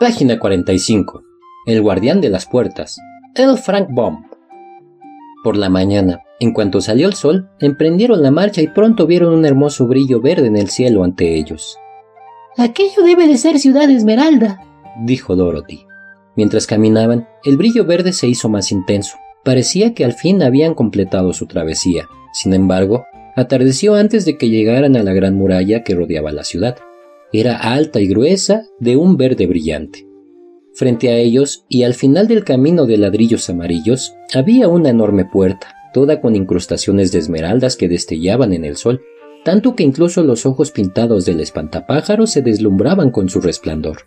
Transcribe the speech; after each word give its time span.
Página 0.00 0.38
45. 0.38 1.22
El 1.66 1.82
guardián 1.82 2.22
de 2.22 2.30
las 2.30 2.46
puertas. 2.46 2.98
El 3.34 3.58
Frank 3.58 3.88
Bomb. 3.90 4.24
Por 5.44 5.58
la 5.58 5.68
mañana, 5.68 6.22
en 6.40 6.54
cuanto 6.54 6.80
salió 6.80 7.06
el 7.06 7.12
sol, 7.12 7.50
emprendieron 7.60 8.22
la 8.22 8.30
marcha 8.30 8.62
y 8.62 8.68
pronto 8.68 9.06
vieron 9.06 9.34
un 9.34 9.44
hermoso 9.44 9.86
brillo 9.86 10.22
verde 10.22 10.46
en 10.46 10.56
el 10.56 10.70
cielo 10.70 11.04
ante 11.04 11.34
ellos. 11.34 11.76
Aquello 12.56 13.02
debe 13.04 13.26
de 13.26 13.36
ser 13.36 13.58
Ciudad 13.58 13.90
Esmeralda, 13.90 14.62
dijo 15.04 15.36
Dorothy. 15.36 15.84
Mientras 16.34 16.66
caminaban, 16.66 17.28
el 17.44 17.58
brillo 17.58 17.84
verde 17.84 18.14
se 18.14 18.26
hizo 18.26 18.48
más 18.48 18.72
intenso. 18.72 19.18
Parecía 19.44 19.92
que 19.92 20.06
al 20.06 20.14
fin 20.14 20.42
habían 20.42 20.72
completado 20.72 21.34
su 21.34 21.44
travesía. 21.44 22.08
Sin 22.32 22.54
embargo, 22.54 23.04
atardeció 23.36 23.96
antes 23.96 24.24
de 24.24 24.38
que 24.38 24.48
llegaran 24.48 24.96
a 24.96 25.02
la 25.02 25.12
gran 25.12 25.36
muralla 25.36 25.84
que 25.84 25.94
rodeaba 25.94 26.32
la 26.32 26.44
ciudad. 26.44 26.78
Era 27.32 27.56
alta 27.56 28.00
y 28.00 28.08
gruesa, 28.08 28.64
de 28.80 28.96
un 28.96 29.16
verde 29.16 29.46
brillante. 29.46 30.06
Frente 30.74 31.10
a 31.10 31.16
ellos, 31.16 31.64
y 31.68 31.84
al 31.84 31.94
final 31.94 32.26
del 32.26 32.44
camino 32.44 32.86
de 32.86 32.96
ladrillos 32.96 33.48
amarillos, 33.50 34.14
había 34.34 34.68
una 34.68 34.90
enorme 34.90 35.24
puerta, 35.24 35.74
toda 35.92 36.20
con 36.20 36.34
incrustaciones 36.34 37.12
de 37.12 37.18
esmeraldas 37.18 37.76
que 37.76 37.88
destellaban 37.88 38.52
en 38.52 38.64
el 38.64 38.76
sol, 38.76 39.00
tanto 39.44 39.74
que 39.74 39.82
incluso 39.82 40.22
los 40.22 40.46
ojos 40.46 40.70
pintados 40.70 41.24
del 41.24 41.40
espantapájaro 41.40 42.26
se 42.26 42.42
deslumbraban 42.42 43.10
con 43.10 43.28
su 43.28 43.40
resplandor. 43.40 44.06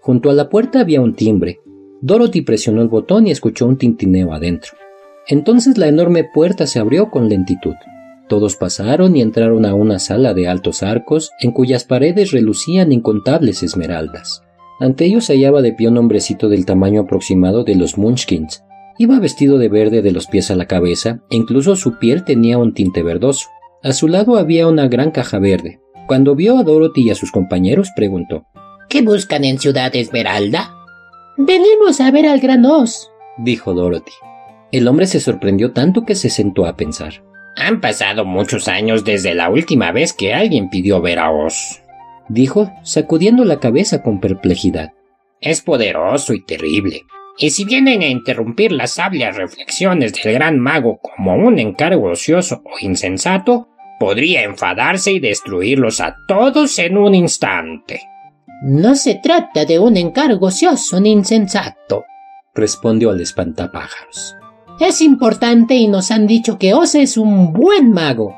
Junto 0.00 0.30
a 0.30 0.34
la 0.34 0.48
puerta 0.48 0.80
había 0.80 1.00
un 1.00 1.14
timbre. 1.14 1.60
Dorothy 2.02 2.42
presionó 2.42 2.82
el 2.82 2.88
botón 2.88 3.26
y 3.26 3.30
escuchó 3.30 3.66
un 3.66 3.78
tintineo 3.78 4.32
adentro. 4.32 4.72
Entonces 5.26 5.78
la 5.78 5.88
enorme 5.88 6.28
puerta 6.32 6.66
se 6.66 6.78
abrió 6.78 7.10
con 7.10 7.28
lentitud. 7.28 7.74
Todos 8.28 8.56
pasaron 8.56 9.16
y 9.16 9.22
entraron 9.22 9.66
a 9.66 9.74
una 9.74 9.98
sala 9.98 10.34
de 10.34 10.48
altos 10.48 10.82
arcos 10.82 11.30
en 11.40 11.52
cuyas 11.52 11.84
paredes 11.84 12.32
relucían 12.32 12.92
incontables 12.92 13.62
esmeraldas. 13.62 14.42
Ante 14.80 15.04
ellos 15.04 15.24
se 15.24 15.34
hallaba 15.34 15.62
de 15.62 15.72
pie 15.72 15.88
un 15.88 15.98
hombrecito 15.98 16.48
del 16.48 16.66
tamaño 16.66 17.02
aproximado 17.02 17.64
de 17.64 17.74
los 17.74 17.98
Munchkins. 17.98 18.64
Iba 18.98 19.20
vestido 19.20 19.58
de 19.58 19.68
verde 19.68 20.02
de 20.02 20.12
los 20.12 20.26
pies 20.26 20.50
a 20.50 20.56
la 20.56 20.66
cabeza 20.66 21.20
e 21.30 21.36
incluso 21.36 21.76
su 21.76 21.98
piel 21.98 22.24
tenía 22.24 22.58
un 22.58 22.74
tinte 22.74 23.02
verdoso. 23.02 23.48
A 23.82 23.92
su 23.92 24.08
lado 24.08 24.36
había 24.36 24.66
una 24.66 24.88
gran 24.88 25.10
caja 25.10 25.38
verde. 25.38 25.80
Cuando 26.06 26.34
vio 26.34 26.58
a 26.58 26.62
Dorothy 26.62 27.02
y 27.02 27.10
a 27.10 27.14
sus 27.14 27.30
compañeros 27.30 27.90
preguntó 27.94 28.46
¿Qué 28.88 29.02
buscan 29.02 29.44
en 29.44 29.58
Ciudad 29.58 29.94
Esmeralda? 29.94 30.74
Venimos 31.36 32.00
a 32.00 32.10
ver 32.10 32.26
al 32.26 32.40
gran 32.40 32.64
Oz, 32.64 33.10
dijo 33.38 33.74
Dorothy. 33.74 34.12
El 34.70 34.88
hombre 34.88 35.06
se 35.06 35.20
sorprendió 35.20 35.72
tanto 35.72 36.04
que 36.04 36.14
se 36.14 36.30
sentó 36.30 36.66
a 36.66 36.76
pensar. 36.76 37.24
Han 37.56 37.80
pasado 37.80 38.24
muchos 38.24 38.68
años 38.68 39.04
desde 39.04 39.34
la 39.34 39.48
última 39.48 39.92
vez 39.92 40.12
que 40.12 40.34
alguien 40.34 40.70
pidió 40.70 41.00
ver 41.00 41.18
a 41.18 41.30
Oz, 41.30 41.82
dijo, 42.28 42.72
sacudiendo 42.82 43.44
la 43.44 43.60
cabeza 43.60 44.02
con 44.02 44.20
perplejidad. 44.20 44.92
Es 45.40 45.60
poderoso 45.60 46.34
y 46.34 46.44
terrible, 46.44 47.02
y 47.38 47.50
si 47.50 47.64
vienen 47.64 48.02
a 48.02 48.06
interrumpir 48.06 48.72
las 48.72 48.92
sabias 48.92 49.36
reflexiones 49.36 50.12
del 50.14 50.34
gran 50.34 50.58
mago 50.58 50.98
como 51.00 51.36
un 51.36 51.58
encargo 51.58 52.10
ocioso 52.10 52.62
o 52.64 52.78
insensato, 52.80 53.68
podría 54.00 54.42
enfadarse 54.42 55.12
y 55.12 55.20
destruirlos 55.20 56.00
a 56.00 56.16
todos 56.26 56.78
en 56.78 56.96
un 56.96 57.14
instante. 57.14 58.00
No 58.62 58.94
se 58.94 59.16
trata 59.16 59.64
de 59.64 59.78
un 59.78 59.96
encargo 59.96 60.46
ocioso 60.46 61.00
ni 61.00 61.12
insensato, 61.12 62.04
respondió 62.54 63.12
el 63.12 63.20
espantapájaros. 63.20 64.36
Es 64.80 65.00
importante 65.00 65.74
y 65.74 65.86
nos 65.86 66.10
han 66.10 66.26
dicho 66.26 66.58
que 66.58 66.74
Oz 66.74 66.96
es 66.96 67.16
un 67.16 67.52
buen 67.52 67.92
mago. 67.92 68.34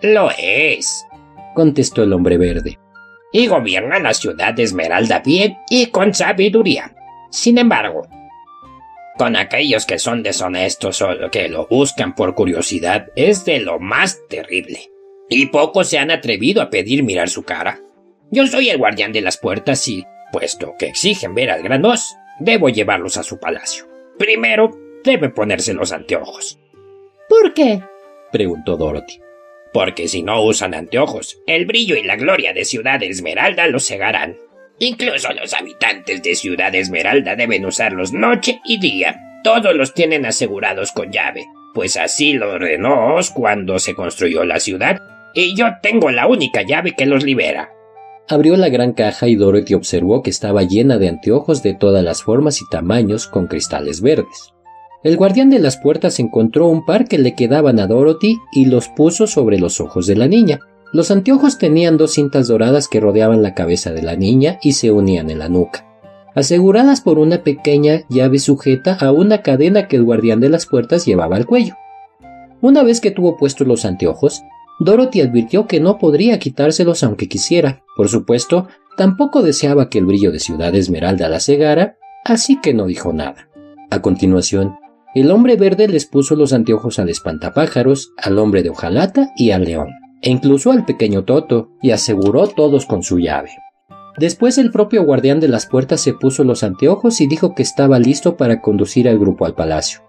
Lo 0.00 0.30
es, 0.38 1.06
contestó 1.54 2.02
el 2.02 2.12
hombre 2.14 2.38
verde. 2.38 2.78
Y 3.32 3.46
gobierna 3.46 3.98
la 3.98 4.14
ciudad 4.14 4.54
de 4.54 4.62
Esmeralda 4.62 5.20
bien 5.20 5.58
y 5.68 5.86
con 5.86 6.14
sabiduría. 6.14 6.94
Sin 7.30 7.58
embargo, 7.58 8.06
con 9.18 9.36
aquellos 9.36 9.84
que 9.84 9.98
son 9.98 10.22
deshonestos 10.22 11.02
o 11.02 11.08
que 11.30 11.48
lo 11.48 11.66
buscan 11.66 12.14
por 12.14 12.34
curiosidad 12.34 13.08
es 13.14 13.44
de 13.44 13.60
lo 13.60 13.78
más 13.78 14.18
terrible. 14.28 14.90
Y 15.28 15.46
pocos 15.46 15.88
se 15.88 15.98
han 15.98 16.10
atrevido 16.10 16.62
a 16.62 16.70
pedir 16.70 17.02
mirar 17.02 17.28
su 17.28 17.42
cara. 17.42 17.80
Yo 18.30 18.46
soy 18.46 18.70
el 18.70 18.78
guardián 18.78 19.12
de 19.12 19.20
las 19.20 19.36
puertas 19.36 19.86
y, 19.88 20.04
puesto 20.32 20.74
que 20.78 20.86
exigen 20.86 21.34
ver 21.34 21.50
al 21.50 21.62
gran 21.62 21.84
Oz, 21.84 22.16
debo 22.40 22.70
llevarlos 22.70 23.16
a 23.16 23.22
su 23.22 23.38
palacio. 23.38 23.86
Primero, 24.18 24.85
debe 25.06 25.30
ponerse 25.30 25.72
los 25.72 25.92
anteojos. 25.92 26.58
¿Por 27.30 27.54
qué? 27.54 27.82
preguntó 28.30 28.76
Dorothy. 28.76 29.20
Porque 29.72 30.08
si 30.08 30.22
no 30.22 30.42
usan 30.42 30.74
anteojos, 30.74 31.38
el 31.46 31.64
brillo 31.64 31.96
y 31.96 32.02
la 32.02 32.16
gloria 32.16 32.52
de 32.52 32.66
Ciudad 32.66 33.02
Esmeralda 33.02 33.66
los 33.68 33.86
cegarán. 33.86 34.36
Incluso 34.78 35.32
los 35.32 35.54
habitantes 35.54 36.22
de 36.22 36.34
Ciudad 36.34 36.74
Esmeralda 36.74 37.34
deben 37.36 37.64
usarlos 37.64 38.12
noche 38.12 38.60
y 38.66 38.78
día. 38.78 39.18
Todos 39.42 39.74
los 39.74 39.94
tienen 39.94 40.26
asegurados 40.26 40.92
con 40.92 41.12
llave, 41.12 41.46
pues 41.72 41.96
así 41.96 42.34
lo 42.34 42.52
ordenó 42.52 43.14
Oz 43.14 43.30
cuando 43.30 43.78
se 43.78 43.94
construyó 43.94 44.44
la 44.44 44.60
ciudad, 44.60 44.98
y 45.34 45.54
yo 45.56 45.66
tengo 45.82 46.10
la 46.10 46.26
única 46.26 46.62
llave 46.62 46.94
que 46.96 47.06
los 47.06 47.22
libera. 47.22 47.70
Abrió 48.28 48.56
la 48.56 48.68
gran 48.68 48.92
caja 48.92 49.28
y 49.28 49.36
Dorothy 49.36 49.74
observó 49.74 50.22
que 50.22 50.30
estaba 50.30 50.64
llena 50.64 50.98
de 50.98 51.08
anteojos 51.08 51.62
de 51.62 51.74
todas 51.74 52.02
las 52.02 52.22
formas 52.22 52.60
y 52.60 52.68
tamaños 52.68 53.28
con 53.28 53.46
cristales 53.46 54.00
verdes. 54.00 54.55
El 55.06 55.16
guardián 55.16 55.50
de 55.50 55.60
las 55.60 55.76
puertas 55.76 56.18
encontró 56.18 56.66
un 56.66 56.84
par 56.84 57.06
que 57.06 57.16
le 57.16 57.36
quedaban 57.36 57.78
a 57.78 57.86
Dorothy 57.86 58.40
y 58.50 58.64
los 58.64 58.88
puso 58.88 59.28
sobre 59.28 59.56
los 59.56 59.80
ojos 59.80 60.08
de 60.08 60.16
la 60.16 60.26
niña. 60.26 60.58
Los 60.92 61.12
anteojos 61.12 61.58
tenían 61.58 61.96
dos 61.96 62.14
cintas 62.14 62.48
doradas 62.48 62.88
que 62.88 62.98
rodeaban 62.98 63.40
la 63.40 63.54
cabeza 63.54 63.92
de 63.92 64.02
la 64.02 64.16
niña 64.16 64.58
y 64.64 64.72
se 64.72 64.90
unían 64.90 65.30
en 65.30 65.38
la 65.38 65.48
nuca, 65.48 65.86
aseguradas 66.34 67.02
por 67.02 67.20
una 67.20 67.44
pequeña 67.44 68.00
llave 68.08 68.40
sujeta 68.40 68.94
a 68.94 69.12
una 69.12 69.42
cadena 69.42 69.86
que 69.86 69.94
el 69.94 70.02
guardián 70.02 70.40
de 70.40 70.48
las 70.48 70.66
puertas 70.66 71.06
llevaba 71.06 71.36
al 71.36 71.46
cuello. 71.46 71.76
Una 72.60 72.82
vez 72.82 73.00
que 73.00 73.12
tuvo 73.12 73.36
puestos 73.36 73.68
los 73.68 73.84
anteojos, 73.84 74.42
Dorothy 74.80 75.20
advirtió 75.20 75.68
que 75.68 75.78
no 75.78 75.98
podría 75.98 76.40
quitárselos 76.40 77.04
aunque 77.04 77.28
quisiera. 77.28 77.84
Por 77.96 78.08
supuesto, 78.08 78.66
tampoco 78.96 79.42
deseaba 79.42 79.88
que 79.88 79.98
el 79.98 80.06
brillo 80.06 80.32
de 80.32 80.40
Ciudad 80.40 80.74
Esmeralda 80.74 81.28
la 81.28 81.38
cegara, 81.38 81.96
así 82.24 82.60
que 82.60 82.74
no 82.74 82.86
dijo 82.86 83.12
nada. 83.12 83.48
A 83.88 84.02
continuación, 84.02 84.74
el 85.20 85.30
hombre 85.30 85.56
verde 85.56 85.88
les 85.88 86.04
puso 86.04 86.36
los 86.36 86.52
anteojos 86.52 86.98
al 86.98 87.08
espantapájaros, 87.08 88.12
al 88.18 88.38
hombre 88.38 88.62
de 88.62 88.68
hojalata 88.68 89.30
y 89.34 89.50
al 89.50 89.64
león, 89.64 89.88
e 90.20 90.30
incluso 90.30 90.72
al 90.72 90.84
pequeño 90.84 91.24
Toto, 91.24 91.70
y 91.80 91.92
aseguró 91.92 92.46
todos 92.48 92.84
con 92.84 93.02
su 93.02 93.18
llave. 93.18 93.48
Después 94.18 94.58
el 94.58 94.70
propio 94.70 95.04
guardián 95.04 95.40
de 95.40 95.48
las 95.48 95.64
puertas 95.64 96.02
se 96.02 96.12
puso 96.12 96.44
los 96.44 96.62
anteojos 96.62 97.22
y 97.22 97.26
dijo 97.26 97.54
que 97.54 97.62
estaba 97.62 97.98
listo 97.98 98.36
para 98.36 98.60
conducir 98.60 99.08
al 99.08 99.18
grupo 99.18 99.46
al 99.46 99.54
palacio. 99.54 100.00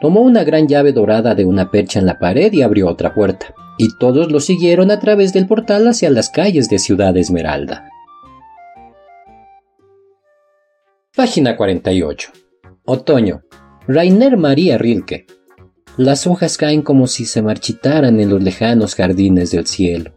Tomó 0.00 0.22
una 0.22 0.42
gran 0.42 0.66
llave 0.66 0.92
dorada 0.92 1.36
de 1.36 1.44
una 1.44 1.70
percha 1.70 2.00
en 2.00 2.06
la 2.06 2.18
pared 2.18 2.52
y 2.52 2.62
abrió 2.62 2.88
otra 2.88 3.14
puerta, 3.14 3.54
y 3.78 3.96
todos 3.98 4.32
lo 4.32 4.40
siguieron 4.40 4.90
a 4.90 4.98
través 4.98 5.32
del 5.32 5.46
portal 5.46 5.86
hacia 5.86 6.10
las 6.10 6.28
calles 6.28 6.68
de 6.68 6.80
Ciudad 6.80 7.16
Esmeralda. 7.16 7.88
Página 11.14 11.56
48. 11.56 12.32
Otoño. 12.84 13.42
Rainer 13.92 14.36
María 14.36 14.78
Rilke. 14.78 15.26
Las 15.96 16.28
hojas 16.28 16.56
caen 16.56 16.82
como 16.82 17.08
si 17.08 17.24
se 17.24 17.42
marchitaran 17.42 18.20
en 18.20 18.30
los 18.30 18.40
lejanos 18.40 18.94
jardines 18.94 19.50
del 19.50 19.66
cielo. 19.66 20.12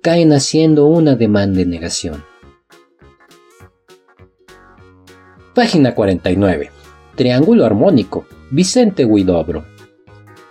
Caen 0.00 0.32
haciendo 0.32 0.86
una 0.86 1.16
demanda 1.16 1.58
de 1.58 1.66
negación. 1.66 2.22
Página 5.56 5.96
49. 5.96 6.70
Triángulo 7.16 7.66
armónico. 7.66 8.26
Vicente 8.52 9.04
Huidobro. 9.04 9.64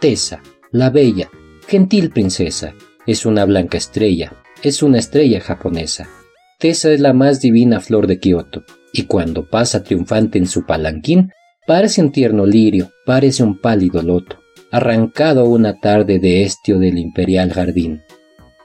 Tesa, 0.02 0.44
la 0.74 0.89
bella, 0.89 1.30
gentil 1.66 2.10
princesa, 2.10 2.74
es 3.07 3.25
una 3.25 3.45
blanca 3.45 3.78
estrella, 3.78 4.33
es 4.63 4.83
una 4.83 4.98
estrella 5.00 5.39
japonesa. 5.39 6.10
Tesa 6.60 6.92
es 6.92 7.00
la 7.00 7.13
más 7.13 7.39
divina 7.39 7.80
flor 7.80 8.06
de 8.06 8.19
Kioto, 8.19 8.66
y 8.92 9.04
cuando 9.04 9.50
pasa 9.50 9.81
triunfante 9.81 10.38
en 10.38 10.45
su 10.45 10.66
palanquín, 10.66 11.31
Parece 11.69 12.01
un 12.01 12.12
tierno 12.12 12.48
lirio, 12.48 12.94
parece 13.06 13.44
un 13.44 13.62
pálido 13.62 14.01
loto, 14.01 14.39
arrancado 14.71 15.45
una 15.45 15.80
tarde 15.80 16.18
de 16.18 16.42
estio 16.42 16.80
del 16.80 16.98
imperial 16.98 17.54
jardín. 17.54 18.01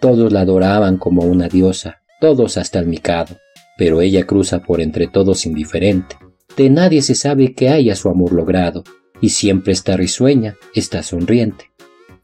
Todos 0.01 0.33
la 0.33 0.41
adoraban 0.41 0.97
como 0.97 1.23
una 1.25 1.49
diosa, 1.49 2.01
todos 2.19 2.56
hasta 2.56 2.79
el 2.79 2.87
micado, 2.87 3.37
pero 3.77 4.01
ella 4.01 4.25
cruza 4.25 4.62
por 4.62 4.81
entre 4.81 5.06
todos 5.06 5.45
indiferente. 5.45 6.17
De 6.56 6.71
nadie 6.71 7.03
se 7.03 7.15
sabe 7.15 7.53
que 7.53 7.69
haya 7.69 7.95
su 7.95 8.09
amor 8.09 8.33
logrado, 8.33 8.85
y 9.21 9.29
siempre 9.29 9.75
está 9.75 9.99
risueña, 9.99 10.56
está 10.75 11.03
sonriente. 11.03 11.73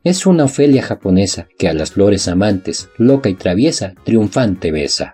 Es 0.02 0.24
una 0.24 0.44
Ofelia 0.44 0.82
japonesa 0.82 1.46
que 1.58 1.68
a 1.68 1.74
las 1.74 1.90
flores 1.90 2.26
amantes, 2.26 2.88
loca 2.96 3.28
y 3.28 3.34
traviesa, 3.34 3.92
triunfante 4.02 4.72
besa. 4.72 5.12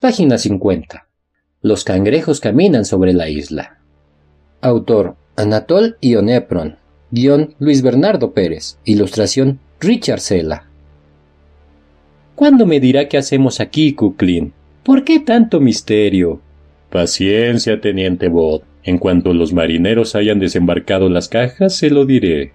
Página 0.00 0.38
50. 0.38 1.11
Los 1.62 1.84
cangrejos 1.84 2.40
caminan 2.40 2.84
sobre 2.84 3.12
la 3.12 3.28
isla. 3.28 3.78
Autor 4.60 5.16
Anatol 5.36 5.96
Ionepron. 6.00 6.76
Guión 7.12 7.54
Luis 7.60 7.82
Bernardo 7.82 8.32
Pérez. 8.32 8.78
Ilustración 8.84 9.60
Richard 9.80 10.20
Sela. 10.20 10.66
¿Cuándo 12.34 12.66
me 12.66 12.80
dirá 12.80 13.08
qué 13.08 13.18
hacemos 13.18 13.60
aquí, 13.60 13.92
Kuklin? 13.92 14.52
¿Por 14.82 15.04
qué 15.04 15.20
tanto 15.20 15.60
misterio? 15.60 16.40
Paciencia, 16.90 17.80
teniente 17.80 18.28
Bot. 18.28 18.64
En 18.82 18.98
cuanto 18.98 19.32
los 19.32 19.52
marineros 19.52 20.16
hayan 20.16 20.40
desembarcado 20.40 21.08
las 21.08 21.28
cajas, 21.28 21.76
se 21.76 21.90
lo 21.90 22.04
diré. 22.04 22.52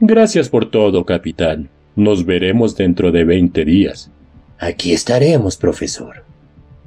Gracias 0.00 0.50
por 0.50 0.70
todo, 0.70 1.06
capitán. 1.06 1.70
Nos 1.96 2.26
veremos 2.26 2.76
dentro 2.76 3.10
de 3.12 3.24
veinte 3.24 3.64
días. 3.64 4.10
Aquí 4.58 4.92
estaremos, 4.92 5.56
profesor. 5.56 6.24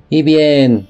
Y 0.10 0.22
bien. 0.22 0.88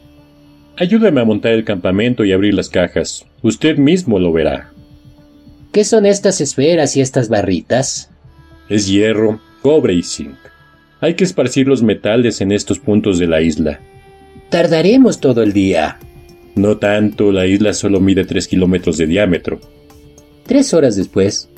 Ayúdame 0.80 1.22
a 1.22 1.26
montar 1.26 1.54
el 1.54 1.64
campamento 1.64 2.24
y 2.24 2.32
abrir 2.32 2.54
las 2.54 2.70
cajas. 2.70 3.26
Usted 3.42 3.78
mismo 3.78 4.20
lo 4.20 4.32
verá. 4.32 4.72
¿Qué 5.72 5.84
son 5.84 6.06
estas 6.06 6.40
esferas 6.40 6.96
y 6.96 7.02
estas 7.02 7.30
barritas? 7.30 8.12
Es 8.70 8.88
hierro, 8.88 9.42
cobre 9.64 9.96
y 9.96 10.04
zinc. 10.04 10.38
Hay 11.02 11.16
que 11.16 11.24
esparcir 11.24 11.68
los 11.68 11.82
metales 11.82 12.42
en 12.42 12.52
estos 12.52 12.80
puntos 12.80 13.18
de 13.18 13.28
la 13.28 13.42
isla. 13.42 13.80
Tardaremos 14.50 15.20
todo 15.20 15.42
el 15.42 15.52
día. 15.52 15.98
No 16.56 16.78
tanto, 16.78 17.32
la 17.32 17.48
isla 17.48 17.74
solo 17.74 18.00
mide 18.00 18.26
tres 18.26 18.48
kilómetros 18.48 18.98
de 18.98 19.08
diámetro. 19.08 19.60
Tres 20.46 20.74
horas 20.74 20.96
después. 20.96 21.50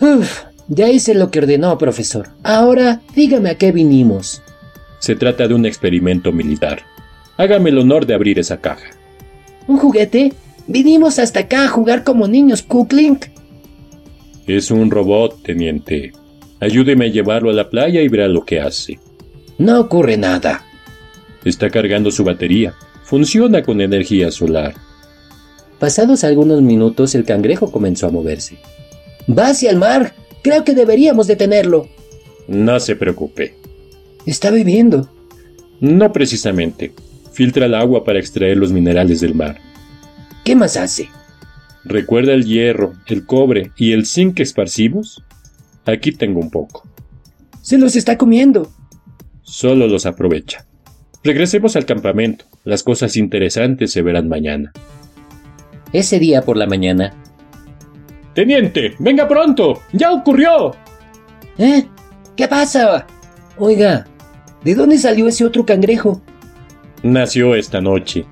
Uf, 0.00 0.44
ya 0.68 0.88
hice 0.90 1.14
lo 1.14 1.30
que 1.30 1.40
ordenó, 1.40 1.76
profesor. 1.78 2.28
Ahora, 2.42 3.02
dígame 3.14 3.50
a 3.50 3.54
qué 3.56 3.70
vinimos. 3.70 4.42
Se 4.98 5.14
trata 5.14 5.46
de 5.46 5.54
un 5.54 5.66
experimento 5.66 6.32
militar. 6.32 6.89
Hágame 7.40 7.70
el 7.70 7.78
honor 7.78 8.04
de 8.04 8.12
abrir 8.12 8.38
esa 8.38 8.60
caja. 8.60 8.90
¿Un 9.66 9.78
juguete? 9.78 10.34
Vinimos 10.66 11.18
hasta 11.18 11.40
acá 11.40 11.64
a 11.64 11.68
jugar 11.68 12.04
como 12.04 12.28
niños, 12.28 12.60
Kukling. 12.60 13.18
Es 14.46 14.70
un 14.70 14.90
robot, 14.90 15.42
teniente. 15.42 16.12
Ayúdeme 16.60 17.06
a 17.06 17.08
llevarlo 17.08 17.48
a 17.48 17.54
la 17.54 17.70
playa 17.70 18.02
y 18.02 18.08
verá 18.08 18.28
lo 18.28 18.44
que 18.44 18.60
hace. 18.60 19.00
No 19.56 19.80
ocurre 19.80 20.18
nada. 20.18 20.66
Está 21.42 21.70
cargando 21.70 22.10
su 22.10 22.24
batería. 22.24 22.74
Funciona 23.04 23.62
con 23.62 23.80
energía 23.80 24.30
solar. 24.30 24.74
Pasados 25.78 26.24
algunos 26.24 26.60
minutos 26.60 27.14
el 27.14 27.24
cangrejo 27.24 27.72
comenzó 27.72 28.06
a 28.06 28.10
moverse. 28.10 28.58
Va 29.26 29.48
hacia 29.48 29.70
el 29.70 29.78
mar. 29.78 30.14
Creo 30.42 30.62
que 30.62 30.74
deberíamos 30.74 31.26
detenerlo. 31.26 31.88
No 32.48 32.78
se 32.80 32.96
preocupe. 32.96 33.54
Está 34.26 34.50
bebiendo. 34.50 35.08
No 35.80 36.12
precisamente. 36.12 36.92
Filtra 37.32 37.66
el 37.66 37.74
agua 37.74 38.04
para 38.04 38.18
extraer 38.18 38.56
los 38.56 38.72
minerales 38.72 39.20
del 39.20 39.34
mar. 39.34 39.58
¿Qué 40.44 40.56
más 40.56 40.76
hace? 40.76 41.08
¿Recuerda 41.84 42.32
el 42.32 42.44
hierro, 42.44 42.94
el 43.06 43.24
cobre 43.24 43.72
y 43.76 43.92
el 43.92 44.06
zinc 44.06 44.36
que 44.36 44.42
esparcimos? 44.42 45.22
Aquí 45.86 46.12
tengo 46.12 46.40
un 46.40 46.50
poco. 46.50 46.86
Se 47.62 47.78
los 47.78 47.96
está 47.96 48.18
comiendo. 48.18 48.70
Solo 49.42 49.86
los 49.86 50.06
aprovecha. 50.06 50.66
Regresemos 51.22 51.76
al 51.76 51.86
campamento. 51.86 52.44
Las 52.64 52.82
cosas 52.82 53.16
interesantes 53.16 53.92
se 53.92 54.02
verán 54.02 54.28
mañana. 54.28 54.72
Ese 55.92 56.18
día 56.18 56.42
por 56.42 56.56
la 56.56 56.66
mañana. 56.66 57.14
Teniente, 58.34 58.94
venga 58.98 59.26
pronto. 59.26 59.82
Ya 59.92 60.12
ocurrió. 60.12 60.74
¿Eh? 61.58 61.86
¿Qué 62.36 62.48
pasa? 62.48 63.06
Oiga, 63.58 64.06
¿de 64.64 64.74
dónde 64.74 64.98
salió 64.98 65.28
ese 65.28 65.44
otro 65.44 65.66
cangrejo? 65.66 66.22
Nació 67.02 67.54
esta 67.54 67.80
noche. 67.80 68.26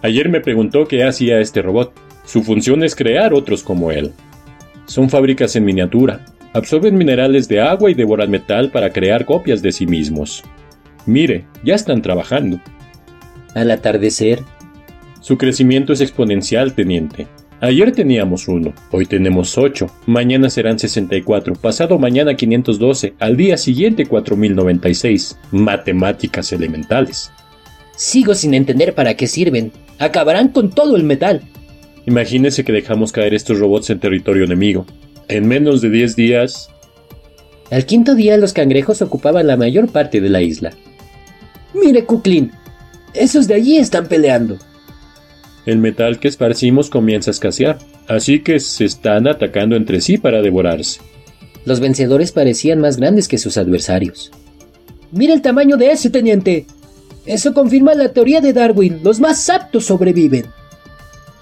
Ayer 0.00 0.30
me 0.30 0.40
preguntó 0.40 0.86
qué 0.88 1.04
hacía 1.04 1.40
este 1.40 1.60
robot. 1.60 1.92
Su 2.24 2.42
función 2.42 2.82
es 2.82 2.96
crear 2.96 3.34
otros 3.34 3.62
como 3.62 3.90
él. 3.90 4.12
Son 4.86 5.10
fábricas 5.10 5.56
en 5.56 5.66
miniatura. 5.66 6.24
Absorben 6.54 6.96
minerales 6.96 7.48
de 7.48 7.60
agua 7.60 7.90
y 7.90 7.94
devoran 7.94 8.30
metal 8.30 8.70
para 8.70 8.90
crear 8.90 9.26
copias 9.26 9.60
de 9.60 9.72
sí 9.72 9.86
mismos. 9.86 10.42
Mire, 11.04 11.44
ya 11.64 11.74
están 11.74 12.00
trabajando. 12.00 12.60
Al 13.54 13.70
atardecer. 13.70 14.40
Su 15.20 15.36
crecimiento 15.36 15.92
es 15.92 16.00
exponencial, 16.00 16.74
teniente. 16.74 17.26
Ayer 17.60 17.92
teníamos 17.92 18.48
uno, 18.48 18.74
hoy 18.90 19.06
tenemos 19.06 19.56
ocho, 19.56 19.86
mañana 20.06 20.50
serán 20.50 20.78
64, 20.78 21.54
pasado 21.54 21.98
mañana 21.98 22.34
512, 22.34 23.14
al 23.18 23.36
día 23.36 23.56
siguiente 23.56 24.06
4096. 24.06 25.38
Matemáticas 25.50 26.52
elementales. 26.52 27.32
Sigo 27.96 28.34
sin 28.34 28.54
entender 28.54 28.94
para 28.94 29.14
qué 29.14 29.26
sirven. 29.26 29.72
Acabarán 29.98 30.48
con 30.48 30.70
todo 30.70 30.96
el 30.96 31.04
metal. 31.04 31.42
Imagínese 32.06 32.64
que 32.64 32.72
dejamos 32.72 33.12
caer 33.12 33.34
estos 33.34 33.58
robots 33.58 33.90
en 33.90 34.00
territorio 34.00 34.44
enemigo. 34.44 34.86
En 35.28 35.46
menos 35.46 35.80
de 35.80 35.90
10 35.90 36.16
días... 36.16 36.70
Al 37.70 37.86
quinto 37.86 38.14
día 38.14 38.36
los 38.36 38.52
cangrejos 38.52 39.00
ocupaban 39.00 39.46
la 39.46 39.56
mayor 39.56 39.88
parte 39.88 40.20
de 40.20 40.28
la 40.28 40.42
isla. 40.42 40.72
Mire, 41.72 42.04
Kuklin, 42.04 42.52
esos 43.14 43.48
de 43.48 43.54
allí 43.54 43.78
están 43.78 44.06
peleando. 44.06 44.58
El 45.66 45.78
metal 45.78 46.20
que 46.20 46.28
esparcimos 46.28 46.90
comienza 46.90 47.30
a 47.30 47.32
escasear, 47.32 47.78
así 48.06 48.40
que 48.40 48.60
se 48.60 48.84
están 48.84 49.26
atacando 49.26 49.76
entre 49.76 50.00
sí 50.02 50.18
para 50.18 50.42
devorarse. 50.42 51.00
Los 51.64 51.80
vencedores 51.80 52.32
parecían 52.32 52.80
más 52.80 52.98
grandes 52.98 53.28
que 53.28 53.38
sus 53.38 53.56
adversarios. 53.56 54.30
Mira 55.10 55.32
el 55.32 55.40
tamaño 55.40 55.76
de 55.76 55.92
ese, 55.92 56.10
teniente. 56.10 56.66
Eso 57.26 57.54
confirma 57.54 57.94
la 57.94 58.10
teoría 58.10 58.40
de 58.40 58.52
Darwin. 58.52 59.00
Los 59.02 59.20
más 59.20 59.48
aptos 59.48 59.86
sobreviven. 59.86 60.46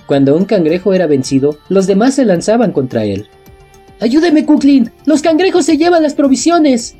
Cuando 0.07 0.37
un 0.37 0.45
cangrejo 0.45 0.93
era 0.93 1.07
vencido, 1.07 1.59
los 1.69 1.87
demás 1.87 2.15
se 2.15 2.25
lanzaban 2.25 2.73
contra 2.73 3.05
él. 3.05 3.27
Ayúdeme, 4.01 4.45
Kuklin. 4.45 4.91
Los 5.07 5.23
cangrejos 5.23 5.65
se 5.65 5.77
llevan 5.77 6.03
las 6.03 6.15
provisiones. 6.15 6.97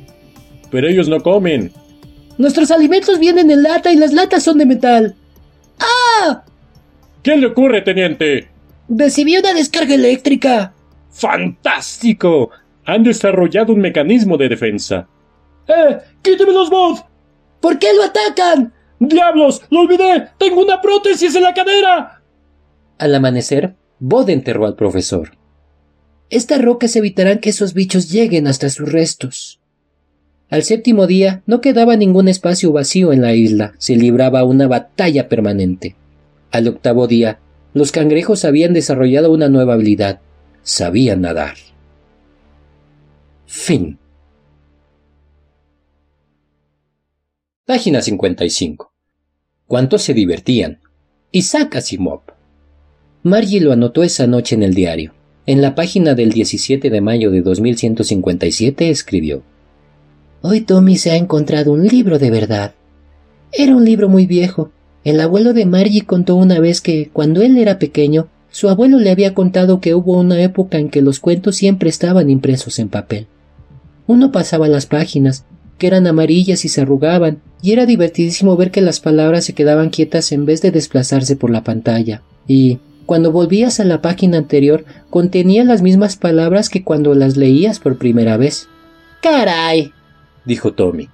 Pero 0.71 0.87
ellos 0.87 1.07
no 1.07 1.21
comen. 1.21 1.71
Nuestros 2.37 2.71
alimentos 2.71 3.19
vienen 3.19 3.51
en 3.51 3.63
lata 3.63 3.91
y 3.91 3.95
las 3.95 4.13
latas 4.13 4.43
son 4.43 4.57
de 4.57 4.65
metal. 4.65 5.15
¡Ah! 5.79 6.43
¿Qué 7.21 7.37
le 7.37 7.47
ocurre, 7.47 7.81
teniente? 7.81 8.49
Recibí 8.89 9.37
una 9.37 9.53
descarga 9.53 9.95
eléctrica. 9.95 10.73
¡Fantástico! 11.11 12.49
Han 12.85 13.03
desarrollado 13.03 13.73
un 13.73 13.79
mecanismo 13.79 14.35
de 14.37 14.49
defensa. 14.49 15.07
¡Eh! 15.67 15.97
¡Quíteme 16.21 16.51
los 16.51 16.69
bots! 16.69 17.03
¿Por 17.63 17.79
qué 17.79 17.93
lo 17.93 18.03
atacan? 18.03 18.73
¡Diablos! 18.99 19.61
¡Lo 19.69 19.79
olvidé! 19.79 20.27
¡Tengo 20.37 20.61
una 20.61 20.81
prótesis 20.81 21.33
en 21.33 21.43
la 21.43 21.53
cadera! 21.53 22.21
Al 22.97 23.15
amanecer, 23.15 23.77
Bod 23.99 24.29
enterró 24.29 24.65
al 24.65 24.75
profesor. 24.75 25.37
Estas 26.29 26.61
rocas 26.61 26.93
evitarán 26.97 27.39
que 27.39 27.51
esos 27.51 27.73
bichos 27.73 28.11
lleguen 28.11 28.47
hasta 28.47 28.69
sus 28.69 28.91
restos. 28.91 29.61
Al 30.49 30.63
séptimo 30.63 31.07
día 31.07 31.41
no 31.45 31.61
quedaba 31.61 31.95
ningún 31.95 32.27
espacio 32.27 32.73
vacío 32.73 33.13
en 33.13 33.21
la 33.21 33.33
isla, 33.33 33.75
se 33.77 33.95
libraba 33.95 34.43
una 34.43 34.67
batalla 34.67 35.29
permanente. 35.29 35.95
Al 36.51 36.67
octavo 36.67 37.07
día, 37.07 37.39
los 37.73 37.93
cangrejos 37.93 38.43
habían 38.43 38.73
desarrollado 38.73 39.31
una 39.31 39.47
nueva 39.47 39.75
habilidad. 39.75 40.19
Sabían 40.63 41.21
nadar. 41.21 41.55
Fin. 43.45 43.99
Página 47.65 48.01
55. 48.01 48.91
¿Cuántos 49.67 50.01
se 50.01 50.13
divertían? 50.13 50.81
Isaac 51.31 51.77
Asimov. 51.77 52.19
Margie 53.23 53.61
lo 53.61 53.71
anotó 53.71 54.03
esa 54.03 54.27
noche 54.27 54.55
en 54.55 54.63
el 54.63 54.73
diario. 54.73 55.13
En 55.45 55.61
la 55.61 55.73
página 55.73 56.13
del 56.13 56.33
17 56.33 56.89
de 56.89 56.99
mayo 56.99 57.31
de 57.31 57.41
2157 57.41 58.89
escribió: 58.89 59.43
Hoy 60.41 60.59
Tommy 60.59 60.97
se 60.97 61.11
ha 61.11 61.15
encontrado 61.15 61.71
un 61.71 61.87
libro 61.87 62.19
de 62.19 62.31
verdad. 62.31 62.73
Era 63.53 63.77
un 63.77 63.85
libro 63.85 64.09
muy 64.09 64.25
viejo. 64.25 64.71
El 65.05 65.21
abuelo 65.21 65.53
de 65.53 65.65
Margie 65.65 66.05
contó 66.05 66.35
una 66.35 66.59
vez 66.59 66.81
que, 66.81 67.11
cuando 67.13 67.41
él 67.41 67.57
era 67.57 67.79
pequeño, 67.79 68.27
su 68.51 68.67
abuelo 68.67 68.99
le 68.99 69.09
había 69.09 69.33
contado 69.33 69.79
que 69.79 69.95
hubo 69.95 70.19
una 70.19 70.41
época 70.41 70.79
en 70.79 70.89
que 70.89 71.01
los 71.01 71.21
cuentos 71.21 71.55
siempre 71.55 71.87
estaban 71.87 72.29
impresos 72.29 72.77
en 72.79 72.89
papel. 72.89 73.27
Uno 74.05 74.33
pasaba 74.33 74.67
las 74.67 74.85
páginas, 74.85 75.45
que 75.77 75.87
eran 75.87 76.07
amarillas 76.07 76.65
y 76.65 76.69
se 76.69 76.81
arrugaban, 76.81 77.39
y 77.61 77.71
era 77.71 77.85
divertidísimo 77.85 78.57
ver 78.57 78.71
que 78.71 78.81
las 78.81 78.99
palabras 78.99 79.45
se 79.45 79.53
quedaban 79.53 79.89
quietas 79.89 80.31
en 80.31 80.45
vez 80.45 80.61
de 80.61 80.71
desplazarse 80.71 81.35
por 81.35 81.49
la 81.49 81.63
pantalla. 81.63 82.21
Y, 82.47 82.79
cuando 83.05 83.31
volvías 83.31 83.79
a 83.79 83.85
la 83.85 84.01
página 84.01 84.37
anterior, 84.37 84.85
contenía 85.09 85.63
las 85.63 85.81
mismas 85.81 86.15
palabras 86.15 86.69
que 86.69 86.83
cuando 86.83 87.13
las 87.15 87.37
leías 87.37 87.79
por 87.79 87.97
primera 87.97 88.37
vez. 88.37 88.67
¡Caray! 89.21 89.91
dijo 90.45 90.73
Tommy. 90.73 91.09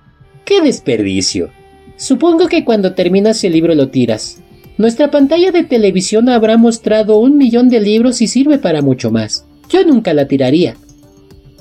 ¡Qué 0.45 0.61
desperdicio! 0.61 1.51
Supongo 1.97 2.47
que 2.47 2.63
cuando 2.63 2.93
terminas 2.93 3.43
el 3.43 3.53
libro 3.53 3.75
lo 3.75 3.89
tiras. 3.89 4.41
Nuestra 4.77 5.11
pantalla 5.11 5.51
de 5.51 5.63
televisión 5.63 6.29
habrá 6.29 6.57
mostrado 6.57 7.19
un 7.19 7.37
millón 7.37 7.69
de 7.69 7.81
libros 7.81 8.21
y 8.21 8.27
sirve 8.27 8.57
para 8.57 8.81
mucho 8.81 9.11
más. 9.11 9.45
Yo 9.69 9.83
nunca 9.85 10.13
la 10.13 10.27
tiraría. 10.27 10.77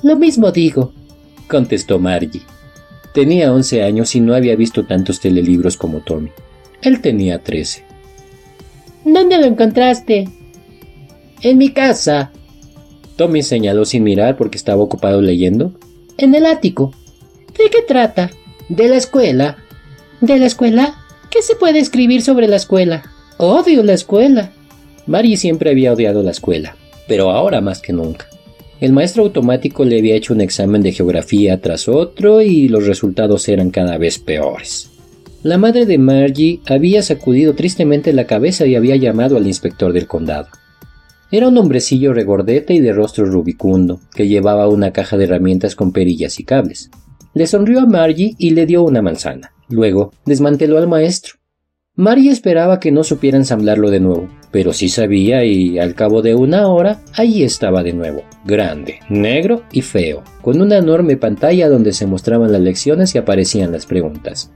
Lo 0.01 0.15
mismo 0.15 0.51
digo, 0.51 0.93
contestó 1.47 1.99
Margie. 1.99 2.41
Tenía 3.13 3.51
once 3.51 3.83
años 3.83 4.15
y 4.15 4.19
no 4.19 4.35
había 4.35 4.55
visto 4.55 4.85
tantos 4.85 5.19
telelibros 5.19 5.77
como 5.77 5.99
Tommy. 5.99 6.29
Él 6.81 7.01
tenía 7.01 7.39
trece. 7.39 7.83
¿Dónde 9.03 9.37
lo 9.37 9.45
encontraste? 9.45 10.29
En 11.41 11.57
mi 11.57 11.71
casa. 11.71 12.31
Tommy 13.15 13.43
señaló 13.43 13.85
sin 13.85 14.03
mirar 14.03 14.37
porque 14.37 14.57
estaba 14.57 14.83
ocupado 14.83 15.21
leyendo. 15.21 15.73
En 16.17 16.35
el 16.35 16.45
ático. 16.45 16.93
¿De 17.57 17.69
qué 17.69 17.81
trata? 17.87 18.29
De 18.69 18.87
la 18.87 18.97
escuela. 18.97 19.57
¿De 20.21 20.37
la 20.37 20.45
escuela? 20.45 20.95
¿Qué 21.29 21.41
se 21.41 21.55
puede 21.55 21.79
escribir 21.79 22.21
sobre 22.21 22.47
la 22.47 22.55
escuela? 22.55 23.03
Odio 23.37 23.83
la 23.83 23.93
escuela. 23.93 24.51
Margie 25.05 25.37
siempre 25.37 25.71
había 25.71 25.93
odiado 25.93 26.21
la 26.23 26.31
escuela, 26.31 26.75
pero 27.07 27.31
ahora 27.31 27.61
más 27.61 27.81
que 27.81 27.93
nunca. 27.93 28.27
El 28.79 28.93
maestro 28.93 29.23
automático 29.23 29.83
le 29.83 29.99
había 29.99 30.15
hecho 30.15 30.33
un 30.33 30.39
examen 30.39 30.81
de 30.81 30.93
geografía 30.93 31.59
tras 31.59 31.89
otro 31.89 32.41
y 32.41 32.69
los 32.69 32.87
resultados 32.87 33.49
eran 33.49 33.71
cada 33.71 33.97
vez 33.97 34.19
peores. 34.19 34.89
La 35.43 35.57
madre 35.57 35.85
de 35.85 35.97
Margie 35.97 36.61
había 36.65 37.01
sacudido 37.01 37.55
tristemente 37.55 38.13
la 38.13 38.25
cabeza 38.25 38.65
y 38.65 38.75
había 38.75 38.95
llamado 38.95 39.35
al 39.35 39.47
inspector 39.47 39.91
del 39.91 40.07
condado. 40.07 40.47
Era 41.31 41.49
un 41.49 41.57
hombrecillo 41.57 42.13
regordete 42.13 42.73
y 42.73 42.79
de 42.79 42.93
rostro 42.93 43.25
rubicundo, 43.25 43.99
que 44.15 44.27
llevaba 44.27 44.67
una 44.67 44.91
caja 44.91 45.17
de 45.17 45.25
herramientas 45.25 45.75
con 45.75 45.91
perillas 45.91 46.39
y 46.39 46.43
cables. 46.43 46.89
Le 47.33 47.47
sonrió 47.47 47.81
a 47.81 47.85
Margie 47.85 48.35
y 48.37 48.51
le 48.51 48.65
dio 48.65 48.83
una 48.83 49.01
manzana. 49.01 49.51
Luego 49.69 50.11
desmanteló 50.25 50.77
al 50.77 50.87
maestro. 50.87 51.38
Margie 51.99 52.31
esperaba 52.31 52.79
que 52.79 52.93
no 52.93 53.03
supiera 53.03 53.37
ensamblarlo 53.37 53.89
de 53.89 53.99
nuevo, 53.99 54.29
pero 54.51 54.71
sí 54.71 54.87
sabía 54.87 55.43
y 55.43 55.79
al 55.79 55.95
cabo 55.95 56.21
de 56.21 56.33
una 56.33 56.69
hora 56.69 57.01
allí 57.13 57.43
estaba 57.43 57.83
de 57.83 57.91
nuevo, 57.91 58.23
grande, 58.45 59.01
negro 59.09 59.63
y 59.73 59.81
feo, 59.81 60.23
con 60.41 60.61
una 60.61 60.77
enorme 60.77 61.17
pantalla 61.17 61.67
donde 61.67 61.91
se 61.91 62.05
mostraban 62.05 62.53
las 62.53 62.61
lecciones 62.61 63.13
y 63.13 63.17
aparecían 63.17 63.73
las 63.73 63.85
preguntas. 63.85 64.49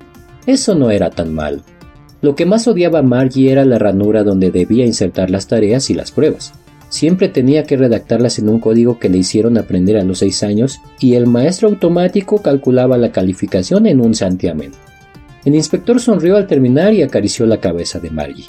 Eso 0.45 0.73
no 0.73 0.89
era 0.89 1.09
tan 1.09 1.33
mal. 1.33 1.63
Lo 2.21 2.33
que 2.33 2.45
más 2.45 2.65
odiaba 2.65 3.00
a 3.00 3.03
Margie 3.03 3.51
era 3.51 3.65
la 3.65 3.77
ranura 3.77 4.23
donde 4.23 4.50
debía 4.50 4.85
insertar 4.85 5.29
las 5.29 5.47
tareas 5.47 5.89
y 5.89 5.95
las 5.95 6.13
pruebas. 6.13 6.53
Siempre 6.88 7.27
tenía 7.27 7.65
que 7.65 7.75
redactarlas 7.75 8.39
en 8.39 8.47
un 8.47 8.62
código 8.62 9.00
que 9.00 9.09
le 9.09 9.17
hicieron 9.17 9.57
aprender 9.57 9.97
a 9.97 10.05
los 10.05 10.19
seis 10.19 10.43
años 10.43 10.79
y 10.97 11.15
el 11.15 11.27
maestro 11.27 11.67
automático 11.67 12.41
calculaba 12.41 12.97
la 12.97 13.12
calificación 13.12 13.85
en 13.85 14.00
un 14.00 14.15
santiamén. 14.15 14.71
El 15.45 15.55
inspector 15.55 16.00
sonrió 16.00 16.38
al 16.38 16.47
terminar 16.47 16.93
y 16.93 17.01
acarició 17.01 17.45
la 17.45 17.59
cabeza 17.59 18.00
de 18.00 18.09
Margie. 18.09 18.45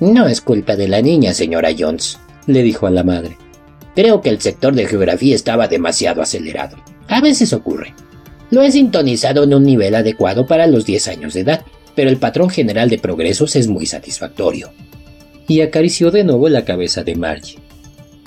No 0.00 0.26
es 0.26 0.40
culpa 0.40 0.76
de 0.76 0.88
la 0.88 1.02
niña, 1.02 1.34
señora 1.34 1.70
Jones, 1.78 2.18
le 2.46 2.62
dijo 2.62 2.86
a 2.86 2.90
la 2.90 3.04
madre. 3.04 3.36
Creo 3.94 4.20
que 4.20 4.30
el 4.30 4.40
sector 4.40 4.74
de 4.74 4.86
geografía 4.86 5.34
estaba 5.34 5.68
demasiado 5.68 6.22
acelerado. 6.22 6.76
A 7.08 7.20
veces 7.20 7.52
ocurre. 7.52 7.94
Lo 8.50 8.62
he 8.62 8.72
sintonizado 8.72 9.44
en 9.44 9.54
un 9.54 9.64
nivel 9.64 9.94
adecuado 9.94 10.46
para 10.46 10.66
los 10.66 10.84
10 10.86 11.08
años 11.08 11.34
de 11.34 11.40
edad, 11.40 11.64
pero 11.94 12.08
el 12.08 12.16
patrón 12.16 12.48
general 12.48 12.88
de 12.88 12.98
progresos 12.98 13.54
es 13.54 13.68
muy 13.68 13.86
satisfactorio. 13.86 14.70
Y 15.46 15.60
acarició 15.60 16.10
de 16.10 16.24
nuevo 16.24 16.48
la 16.48 16.64
cabeza 16.64 17.04
de 17.04 17.14
Margie. 17.14 17.58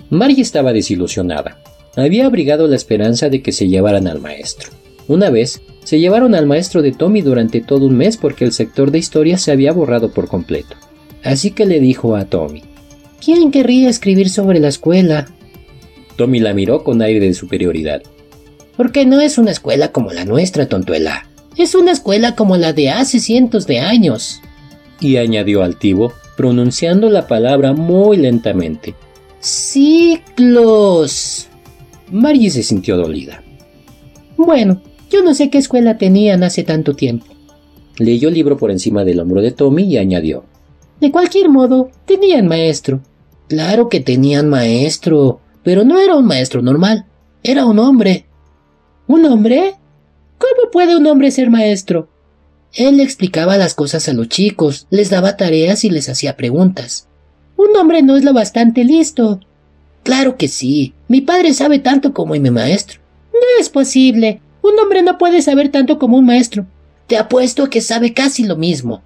Margie 0.09 0.41
estaba 0.41 0.73
desilusionada. 0.73 1.57
Había 1.95 2.27
abrigado 2.27 2.67
la 2.67 2.75
esperanza 2.75 3.29
de 3.29 3.41
que 3.41 3.51
se 3.51 3.67
llevaran 3.67 4.07
al 4.07 4.19
maestro. 4.19 4.69
Una 5.07 5.29
vez, 5.29 5.61
se 5.85 5.99
llevaron 5.99 6.35
al 6.35 6.47
maestro 6.47 6.81
de 6.81 6.91
Tommy 6.91 7.21
durante 7.21 7.61
todo 7.61 7.85
un 7.85 7.95
mes 7.95 8.17
porque 8.17 8.43
el 8.43 8.51
sector 8.51 8.91
de 8.91 8.97
historia 8.97 9.37
se 9.37 9.51
había 9.51 9.71
borrado 9.71 10.11
por 10.11 10.27
completo. 10.27 10.75
Así 11.23 11.51
que 11.51 11.65
le 11.65 11.79
dijo 11.79 12.15
a 12.15 12.25
Tommy, 12.25 12.63
¿Quién 13.23 13.51
querría 13.51 13.89
escribir 13.89 14.29
sobre 14.29 14.59
la 14.59 14.67
escuela? 14.67 15.27
Tommy 16.15 16.39
la 16.39 16.53
miró 16.53 16.83
con 16.83 17.01
aire 17.01 17.19
de 17.19 17.33
superioridad. 17.33 18.01
Porque 18.77 19.05
no 19.05 19.21
es 19.21 19.37
una 19.37 19.51
escuela 19.51 19.91
como 19.91 20.11
la 20.11 20.25
nuestra, 20.25 20.67
tontuela. 20.67 21.27
Es 21.55 21.75
una 21.75 21.91
escuela 21.91 22.35
como 22.35 22.57
la 22.57 22.73
de 22.73 22.89
hace 22.89 23.19
cientos 23.19 23.67
de 23.67 23.79
años. 23.79 24.41
Y 24.99 25.17
añadió 25.17 25.63
altivo, 25.63 26.13
pronunciando 26.35 27.09
la 27.09 27.27
palabra 27.27 27.73
muy 27.73 28.17
lentamente. 28.17 28.95
Ciclos. 29.39 31.47
Margie 32.11 32.49
se 32.49 32.63
sintió 32.63 32.97
dolida. 32.97 33.41
Bueno, 34.35 34.81
yo 35.09 35.23
no 35.23 35.33
sé 35.33 35.49
qué 35.49 35.57
escuela 35.57 35.97
tenían 35.97 36.43
hace 36.43 36.63
tanto 36.63 36.95
tiempo. 36.95 37.25
Leyó 37.97 38.27
el 38.29 38.33
libro 38.33 38.57
por 38.57 38.71
encima 38.71 39.03
del 39.05 39.19
hombro 39.19 39.41
de 39.41 39.51
Tommy 39.51 39.83
y 39.83 39.97
añadió. 39.97 40.43
De 40.99 41.11
cualquier 41.11 41.49
modo, 41.49 41.89
tenían 42.05 42.47
maestro. 42.47 43.01
Claro 43.47 43.89
que 43.89 43.99
tenían 43.99 44.49
maestro, 44.49 45.39
pero 45.63 45.83
no 45.83 45.99
era 45.99 46.15
un 46.15 46.25
maestro 46.25 46.61
normal, 46.61 47.05
era 47.43 47.65
un 47.65 47.79
hombre. 47.79 48.25
¿Un 49.07 49.25
hombre? 49.25 49.75
¿Cómo 50.37 50.71
puede 50.71 50.95
un 50.95 51.05
hombre 51.05 51.31
ser 51.31 51.49
maestro? 51.49 52.09
Él 52.73 52.99
explicaba 52.99 53.57
las 53.57 53.73
cosas 53.73 54.09
a 54.09 54.13
los 54.13 54.27
chicos, 54.27 54.87
les 54.89 55.09
daba 55.09 55.37
tareas 55.37 55.83
y 55.85 55.89
les 55.89 56.09
hacía 56.09 56.35
preguntas. 56.35 57.07
Un 57.55 57.75
hombre 57.77 58.01
no 58.01 58.17
es 58.17 58.23
lo 58.23 58.33
bastante 58.33 58.83
listo. 58.83 59.39
Claro 60.03 60.37
que 60.37 60.47
sí. 60.47 60.93
Mi 61.07 61.21
padre 61.21 61.53
sabe 61.53 61.79
tanto 61.79 62.13
como 62.13 62.33
mi 62.33 62.51
maestro. 62.51 62.99
No 63.33 63.39
es 63.59 63.69
posible. 63.69 64.41
Un 64.65 64.79
hombre 64.79 65.03
no 65.03 65.19
puede 65.19 65.43
saber 65.43 65.69
tanto 65.69 65.99
como 65.99 66.17
un 66.17 66.25
maestro. 66.25 66.65
Te 67.05 67.17
apuesto 67.17 67.65
a 67.65 67.69
que 67.69 67.81
sabe 67.81 68.15
casi 68.15 68.45
lo 68.45 68.55
mismo. 68.55 69.03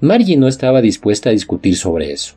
Margie 0.00 0.38
no 0.38 0.48
estaba 0.48 0.80
dispuesta 0.80 1.28
a 1.28 1.32
discutir 1.32 1.76
sobre 1.76 2.12
eso. 2.12 2.32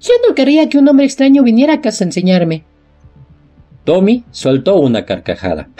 Yo 0.00 0.10
no 0.26 0.34
querría 0.34 0.68
que 0.68 0.78
un 0.78 0.88
hombre 0.88 1.06
extraño 1.06 1.44
viniera 1.44 1.74
a 1.74 1.80
casa 1.80 2.02
a 2.02 2.08
enseñarme. 2.08 2.64
Tommy 3.84 4.24
soltó 4.32 4.80
una 4.80 5.04
carcajada. 5.04 5.68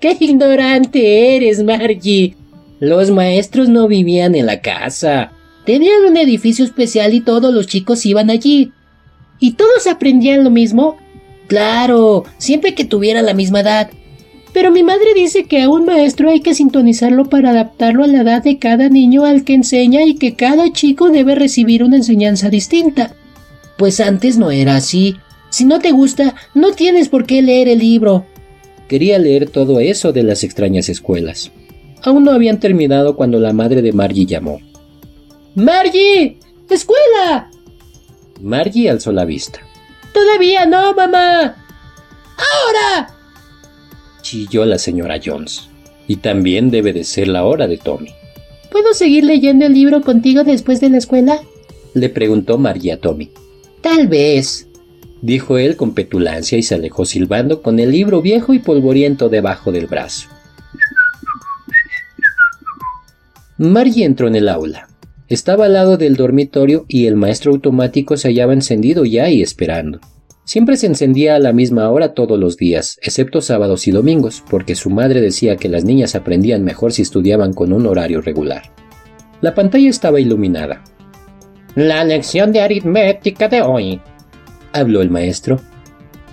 ¡Qué 0.00 0.16
ignorante 0.20 1.34
eres, 1.34 1.60
Margie! 1.64 2.36
Los 2.78 3.10
maestros 3.10 3.68
no 3.68 3.88
vivían 3.88 4.36
en 4.36 4.46
la 4.46 4.60
casa. 4.60 5.32
Tenían 5.66 6.04
un 6.08 6.16
edificio 6.16 6.64
especial 6.64 7.14
y 7.14 7.20
todos 7.20 7.52
los 7.52 7.66
chicos 7.66 8.06
iban 8.06 8.30
allí. 8.30 8.72
¿Y 9.40 9.52
todos 9.52 9.86
aprendían 9.86 10.44
lo 10.44 10.50
mismo? 10.50 10.96
Claro, 11.46 12.24
siempre 12.38 12.74
que 12.74 12.84
tuvieran 12.84 13.26
la 13.26 13.34
misma 13.34 13.60
edad. 13.60 13.90
Pero 14.52 14.70
mi 14.70 14.82
madre 14.82 15.14
dice 15.14 15.44
que 15.44 15.62
a 15.62 15.68
un 15.68 15.84
maestro 15.84 16.30
hay 16.30 16.40
que 16.40 16.54
sintonizarlo 16.54 17.28
para 17.28 17.50
adaptarlo 17.50 18.04
a 18.04 18.08
la 18.08 18.20
edad 18.20 18.42
de 18.42 18.58
cada 18.58 18.88
niño 18.88 19.24
al 19.24 19.44
que 19.44 19.54
enseña 19.54 20.04
y 20.04 20.14
que 20.14 20.34
cada 20.34 20.72
chico 20.72 21.10
debe 21.10 21.34
recibir 21.34 21.84
una 21.84 21.96
enseñanza 21.96 22.50
distinta. 22.50 23.14
Pues 23.78 24.00
antes 24.00 24.36
no 24.38 24.50
era 24.50 24.76
así. 24.76 25.16
Si 25.50 25.64
no 25.64 25.78
te 25.78 25.92
gusta, 25.92 26.34
no 26.54 26.72
tienes 26.72 27.08
por 27.08 27.26
qué 27.26 27.42
leer 27.42 27.68
el 27.68 27.78
libro. 27.78 28.26
Quería 28.88 29.18
leer 29.18 29.48
todo 29.48 29.80
eso 29.80 30.12
de 30.12 30.24
las 30.24 30.42
extrañas 30.42 30.88
escuelas. 30.88 31.52
Aún 32.02 32.24
no 32.24 32.32
habían 32.32 32.60
terminado 32.60 33.16
cuando 33.16 33.38
la 33.38 33.52
madre 33.52 33.82
de 33.82 33.92
Margie 33.92 34.26
llamó. 34.26 34.60
¡Margie! 35.54 36.38
¡Escuela! 36.68 37.50
Margie 38.40 38.90
alzó 38.90 39.12
la 39.12 39.24
vista. 39.24 39.60
Todavía 40.12 40.66
no, 40.66 40.94
mamá. 40.94 41.56
¡Ahora! 42.36 43.14
chilló 44.22 44.64
la 44.64 44.78
señora 44.78 45.20
Jones. 45.24 45.68
Y 46.06 46.16
también 46.16 46.70
debe 46.70 46.92
de 46.92 47.04
ser 47.04 47.28
la 47.28 47.44
hora 47.44 47.68
de 47.68 47.78
Tommy. 47.78 48.10
¿Puedo 48.70 48.94
seguir 48.94 49.24
leyendo 49.24 49.66
el 49.66 49.74
libro 49.74 50.00
contigo 50.00 50.44
después 50.44 50.80
de 50.80 50.90
la 50.90 50.98
escuela? 50.98 51.40
Le 51.94 52.08
preguntó 52.08 52.58
María 52.58 52.94
a 52.94 52.96
Tommy. 52.98 53.30
Tal 53.80 54.08
vez, 54.08 54.68
dijo 55.22 55.58
él 55.58 55.76
con 55.76 55.94
petulancia 55.94 56.58
y 56.58 56.62
se 56.62 56.74
alejó 56.74 57.04
silbando 57.04 57.62
con 57.62 57.78
el 57.78 57.90
libro 57.90 58.22
viejo 58.22 58.54
y 58.54 58.58
polvoriento 58.58 59.28
debajo 59.28 59.72
del 59.72 59.86
brazo. 59.86 60.28
Margie 63.58 64.04
entró 64.04 64.28
en 64.28 64.36
el 64.36 64.48
aula. 64.48 64.89
Estaba 65.30 65.66
al 65.66 65.74
lado 65.74 65.96
del 65.96 66.16
dormitorio 66.16 66.86
y 66.88 67.06
el 67.06 67.14
maestro 67.14 67.52
automático 67.52 68.16
se 68.16 68.26
hallaba 68.26 68.52
encendido 68.52 69.04
ya 69.04 69.30
y 69.30 69.42
esperando. 69.42 70.00
Siempre 70.42 70.76
se 70.76 70.88
encendía 70.88 71.36
a 71.36 71.38
la 71.38 71.52
misma 71.52 71.88
hora 71.88 72.14
todos 72.14 72.36
los 72.36 72.56
días, 72.56 72.98
excepto 73.00 73.40
sábados 73.40 73.86
y 73.86 73.92
domingos, 73.92 74.42
porque 74.50 74.74
su 74.74 74.90
madre 74.90 75.20
decía 75.20 75.56
que 75.56 75.68
las 75.68 75.84
niñas 75.84 76.16
aprendían 76.16 76.64
mejor 76.64 76.92
si 76.92 77.02
estudiaban 77.02 77.52
con 77.52 77.72
un 77.72 77.86
horario 77.86 78.20
regular. 78.20 78.72
La 79.40 79.54
pantalla 79.54 79.88
estaba 79.88 80.18
iluminada. 80.18 80.82
La 81.76 82.02
lección 82.02 82.50
de 82.50 82.62
aritmética 82.62 83.46
de 83.46 83.62
hoy, 83.62 84.00
habló 84.72 85.00
el 85.00 85.10
maestro, 85.10 85.60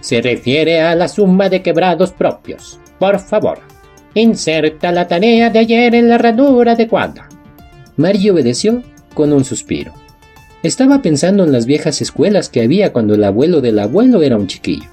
se 0.02 0.24
refiere 0.24 0.82
a 0.82 0.96
la 0.96 1.08
suma 1.08 1.50
de 1.50 1.62
quebrados 1.62 2.14
propios. 2.14 2.80
Por 2.98 3.20
favor, 3.20 3.60
inserta 4.16 4.92
la 4.92 5.08
tarea 5.08 5.52
de 5.52 5.60
ayer 5.60 5.94
en 5.94 6.10
la 6.10 6.18
ranura 6.18 6.72
adecuada. 6.72 7.30
Margie 7.98 8.32
obedeció 8.32 8.84
con 9.14 9.34
un 9.34 9.44
suspiro. 9.44 9.94
Estaba 10.64 11.02
pensando 11.02 11.44
en 11.44 11.52
las 11.52 11.66
viejas 11.66 12.02
escuelas 12.02 12.50
que 12.50 12.62
había 12.62 12.94
cuando 12.94 13.16
el 13.16 13.24
abuelo 13.24 13.62
del 13.62 13.80
abuelo 13.80 14.22
era 14.22 14.38
un 14.38 14.48
chiquillo. 14.48 14.90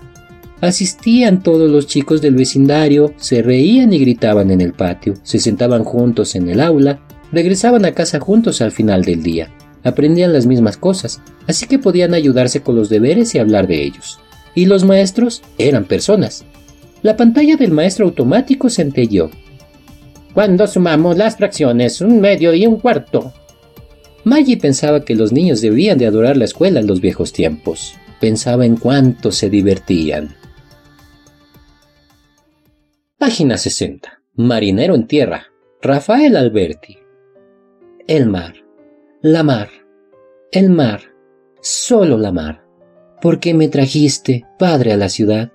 Asistían 0.60 1.42
todos 1.42 1.70
los 1.70 1.86
chicos 1.86 2.22
del 2.22 2.34
vecindario, 2.34 3.12
se 3.18 3.42
reían 3.42 3.92
y 3.92 3.98
gritaban 3.98 4.50
en 4.50 4.62
el 4.62 4.72
patio, 4.72 5.14
se 5.22 5.38
sentaban 5.38 5.84
juntos 5.84 6.34
en 6.34 6.48
el 6.48 6.60
aula, 6.60 7.00
regresaban 7.32 7.84
a 7.84 7.92
casa 7.92 8.20
juntos 8.20 8.62
al 8.62 8.72
final 8.72 9.04
del 9.04 9.22
día, 9.22 9.50
aprendían 9.82 10.32
las 10.32 10.46
mismas 10.46 10.78
cosas, 10.78 11.20
así 11.46 11.66
que 11.66 11.78
podían 11.78 12.14
ayudarse 12.14 12.62
con 12.62 12.76
los 12.76 12.88
deberes 12.88 13.34
y 13.34 13.38
hablar 13.38 13.66
de 13.66 13.84
ellos. 13.84 14.18
Y 14.54 14.66
los 14.66 14.84
maestros 14.84 15.42
eran 15.58 15.84
personas. 15.84 16.44
La 17.02 17.16
pantalla 17.16 17.56
del 17.56 17.72
maestro 17.72 18.06
automático 18.06 18.70
centelló. 18.70 19.30
Cuando 20.34 20.66
sumamos 20.66 21.16
las 21.16 21.36
fracciones, 21.36 22.00
un 22.00 22.20
medio 22.20 22.52
y 22.54 22.66
un 22.66 22.80
cuarto, 22.80 23.32
Maggie 24.24 24.56
pensaba 24.56 25.04
que 25.04 25.14
los 25.14 25.32
niños 25.32 25.60
debían 25.60 25.96
de 25.96 26.06
adorar 26.06 26.36
la 26.36 26.46
escuela 26.46 26.80
en 26.80 26.88
los 26.88 27.00
viejos 27.00 27.32
tiempos. 27.32 27.94
Pensaba 28.20 28.66
en 28.66 28.76
cuánto 28.76 29.30
se 29.30 29.48
divertían. 29.48 30.34
Página 33.16 33.58
60. 33.58 34.22
Marinero 34.34 34.96
en 34.96 35.06
tierra. 35.06 35.46
Rafael 35.80 36.36
Alberti. 36.36 36.98
El 38.08 38.28
mar. 38.28 38.54
La 39.22 39.42
mar. 39.42 39.68
El 40.50 40.70
mar. 40.70 41.00
Solo 41.60 42.18
la 42.18 42.32
mar. 42.32 42.64
¿Por 43.22 43.38
qué 43.40 43.54
me 43.54 43.68
trajiste, 43.68 44.44
Padre, 44.58 44.92
a 44.92 44.96
la 44.96 45.08
ciudad? 45.08 45.52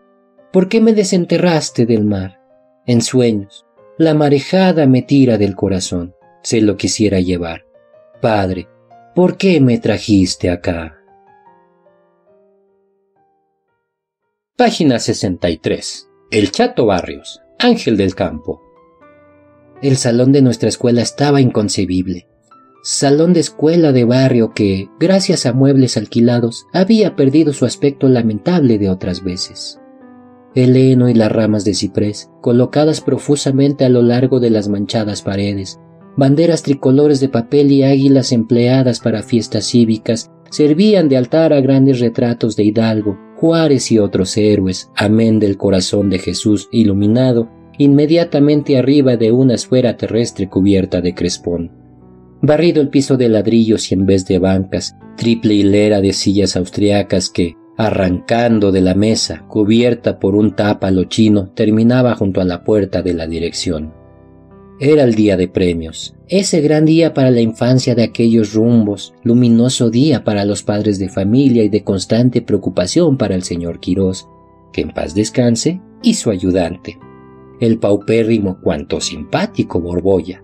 ¿Por 0.53 0.69
qué 0.69 0.79
me 0.79 0.93
desenterraste 0.93 1.85
del 1.85 2.05
mar? 2.05 2.39
En 2.85 3.01
sueños. 3.01 3.65
La 3.99 4.13
marejada 4.13 4.87
me 4.87 5.01
tira 5.01 5.37
del 5.37 5.57
corazón. 5.57 6.15
Se 6.41 6.61
lo 6.61 6.77
quisiera 6.77 7.19
llevar. 7.19 7.65
Padre, 8.21 8.69
¿por 9.13 9.35
qué 9.35 9.59
me 9.59 9.77
trajiste 9.77 10.49
acá? 10.49 11.01
Página 14.55 14.99
63. 14.99 16.07
El 16.31 16.49
Chato 16.49 16.85
Barrios. 16.85 17.41
Ángel 17.59 17.97
del 17.97 18.15
Campo. 18.15 18.61
El 19.81 19.97
salón 19.97 20.31
de 20.31 20.43
nuestra 20.43 20.69
escuela 20.69 21.01
estaba 21.01 21.41
inconcebible. 21.41 22.25
Salón 22.81 23.33
de 23.33 23.41
escuela 23.41 23.91
de 23.91 24.05
barrio 24.05 24.53
que, 24.53 24.87
gracias 24.97 25.45
a 25.45 25.51
muebles 25.51 25.97
alquilados, 25.97 26.67
había 26.71 27.17
perdido 27.17 27.51
su 27.51 27.65
aspecto 27.65 28.07
lamentable 28.07 28.77
de 28.77 28.89
otras 28.89 29.25
veces. 29.25 29.77
El 30.55 30.75
heno 30.75 31.09
y 31.09 31.13
las 31.13 31.31
ramas 31.31 31.63
de 31.63 31.73
ciprés, 31.73 32.31
colocadas 32.41 33.01
profusamente 33.01 33.85
a 33.85 33.89
lo 33.89 34.01
largo 34.01 34.39
de 34.39 34.49
las 34.49 34.67
manchadas 34.67 35.21
paredes, 35.21 35.79
banderas 36.17 36.63
tricolores 36.63 37.19
de 37.19 37.29
papel 37.29 37.71
y 37.71 37.83
águilas 37.83 38.31
empleadas 38.31 38.99
para 38.99 39.21
fiestas 39.21 39.65
cívicas, 39.65 40.31
servían 40.49 41.07
de 41.07 41.17
altar 41.17 41.53
a 41.53 41.61
grandes 41.61 41.99
retratos 41.99 42.55
de 42.55 42.63
Hidalgo, 42.63 43.17
Juárez 43.35 43.91
y 43.91 43.99
otros 43.99 44.35
héroes, 44.37 44.89
amén 44.95 45.39
del 45.39 45.55
corazón 45.55 46.09
de 46.09 46.19
Jesús 46.19 46.67
iluminado, 46.71 47.49
inmediatamente 47.77 48.77
arriba 48.77 49.15
de 49.15 49.31
una 49.31 49.53
esfera 49.53 49.95
terrestre 49.95 50.49
cubierta 50.49 50.99
de 50.99 51.13
crespón. 51.13 51.71
Barrido 52.41 52.81
el 52.81 52.89
piso 52.89 53.17
de 53.17 53.29
ladrillos 53.29 53.91
y 53.91 53.95
en 53.95 54.05
vez 54.05 54.25
de 54.25 54.39
bancas, 54.39 54.95
triple 55.15 55.53
hilera 55.53 56.01
de 56.01 56.13
sillas 56.13 56.55
austriacas 56.55 57.29
que, 57.29 57.55
arrancando 57.79 58.73
de 58.73 58.81
la 58.81 58.93
mesa, 58.93 59.45
cubierta 59.47 60.19
por 60.19 60.35
un 60.35 60.53
tápalo 60.53 61.05
chino, 61.05 61.51
terminaba 61.55 62.13
junto 62.13 62.41
a 62.41 62.43
la 62.43 62.65
puerta 62.65 63.01
de 63.01 63.13
la 63.13 63.25
dirección. 63.25 63.93
Era 64.81 65.03
el 65.05 65.15
día 65.15 65.37
de 65.37 65.47
premios, 65.47 66.13
ese 66.27 66.59
gran 66.59 66.83
día 66.83 67.13
para 67.13 67.31
la 67.31 67.39
infancia 67.39 67.95
de 67.95 68.03
aquellos 68.03 68.53
rumbos, 68.53 69.13
luminoso 69.23 69.89
día 69.89 70.25
para 70.25 70.43
los 70.43 70.61
padres 70.61 70.99
de 70.99 71.07
familia 71.07 71.63
y 71.63 71.69
de 71.69 71.85
constante 71.85 72.41
preocupación 72.41 73.17
para 73.17 73.33
el 73.33 73.43
señor 73.43 73.79
Quirós, 73.79 74.27
que 74.73 74.81
en 74.81 74.89
paz 74.89 75.15
descanse, 75.15 75.79
y 76.03 76.15
su 76.15 76.31
ayudante, 76.31 76.99
el 77.61 77.79
paupérrimo 77.79 78.59
cuanto 78.61 78.99
simpático 78.99 79.79
Borbolla. 79.79 80.43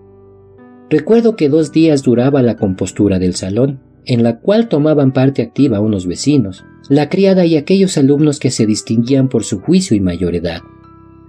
Recuerdo 0.88 1.36
que 1.36 1.50
dos 1.50 1.70
días 1.70 2.02
duraba 2.02 2.40
la 2.40 2.56
compostura 2.56 3.18
del 3.18 3.34
salón, 3.34 3.82
en 4.06 4.22
la 4.22 4.40
cual 4.40 4.70
tomaban 4.70 5.12
parte 5.12 5.42
activa 5.42 5.80
unos 5.80 6.06
vecinos, 6.06 6.64
la 6.88 7.08
criada 7.08 7.44
y 7.44 7.56
aquellos 7.56 7.98
alumnos 7.98 8.38
que 8.38 8.50
se 8.50 8.66
distinguían 8.66 9.28
por 9.28 9.44
su 9.44 9.60
juicio 9.60 9.96
y 9.96 10.00
mayor 10.00 10.34
edad. 10.34 10.60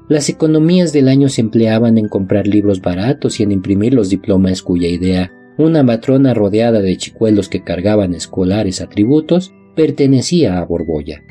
Las 0.07 0.29
economías 0.29 0.93
del 0.93 1.09
año 1.09 1.27
se 1.29 1.41
empleaban 1.41 1.97
en 1.97 2.07
comprar 2.07 2.47
libros 2.47 2.81
baratos 2.81 3.39
y 3.39 3.43
en 3.43 3.51
imprimir 3.51 3.93
los 3.93 4.09
diplomas 4.09 4.61
cuya 4.61 4.87
idea, 4.87 5.31
una 5.57 5.83
matrona 5.83 6.33
rodeada 6.33 6.81
de 6.81 6.95
chicuelos 6.97 7.49
que 7.49 7.63
cargaban 7.63 8.13
escolares 8.13 8.79
atributos, 8.79 9.53
pertenecía 9.75 10.59
a 10.59 10.65
Borbolla. 10.65 11.23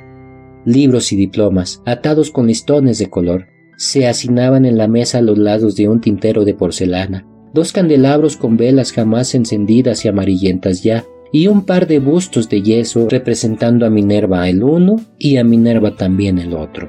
Libros 0.64 1.12
y 1.12 1.16
diplomas, 1.16 1.80
atados 1.86 2.30
con 2.30 2.48
listones 2.48 2.98
de 2.98 3.08
color, 3.08 3.46
se 3.76 4.08
hacinaban 4.08 4.64
en 4.64 4.76
la 4.76 4.88
mesa 4.88 5.18
a 5.18 5.22
los 5.22 5.38
lados 5.38 5.76
de 5.76 5.88
un 5.88 6.00
tintero 6.00 6.44
de 6.44 6.54
porcelana, 6.54 7.26
dos 7.54 7.72
candelabros 7.72 8.36
con 8.36 8.56
velas 8.56 8.92
jamás 8.92 9.34
encendidas 9.34 10.04
y 10.04 10.08
amarillentas 10.08 10.82
ya, 10.82 11.04
y 11.32 11.48
un 11.48 11.64
par 11.64 11.86
de 11.86 11.98
bustos 11.98 12.48
de 12.48 12.62
yeso 12.62 13.08
representando 13.08 13.86
a 13.86 13.90
Minerva 13.90 14.48
el 14.48 14.62
uno 14.62 14.96
y 15.18 15.36
a 15.36 15.44
Minerva 15.44 15.96
también 15.96 16.38
el 16.38 16.54
otro. 16.54 16.88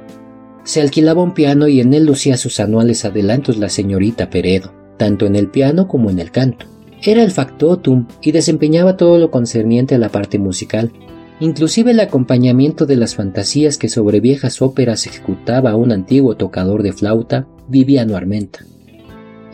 Se 0.63 0.81
alquilaba 0.81 1.23
un 1.23 1.33
piano 1.33 1.67
y 1.67 1.79
en 1.79 1.93
él 1.93 2.05
lucía 2.05 2.37
sus 2.37 2.59
anuales 2.59 3.05
adelantos 3.05 3.57
la 3.57 3.69
señorita 3.69 4.29
Peredo, 4.29 4.73
tanto 4.97 5.25
en 5.25 5.35
el 5.35 5.49
piano 5.49 5.87
como 5.87 6.09
en 6.09 6.19
el 6.19 6.31
canto. 6.31 6.65
Era 7.01 7.23
el 7.23 7.31
factotum 7.31 8.07
y 8.21 8.31
desempeñaba 8.31 8.97
todo 8.97 9.17
lo 9.17 9.31
concerniente 9.31 9.95
a 9.95 9.99
la 9.99 10.09
parte 10.09 10.39
musical, 10.39 10.91
inclusive 11.39 11.91
el 11.91 11.99
acompañamiento 11.99 12.85
de 12.85 12.97
las 12.97 13.15
fantasías 13.15 13.77
que 13.77 13.87
sobre 13.87 14.19
viejas 14.19 14.61
óperas 14.61 15.05
ejecutaba 15.05 15.75
un 15.75 15.91
antiguo 15.91 16.35
tocador 16.35 16.83
de 16.83 16.93
flauta, 16.93 17.47
Viviano 17.69 18.17
Armenta. 18.17 18.65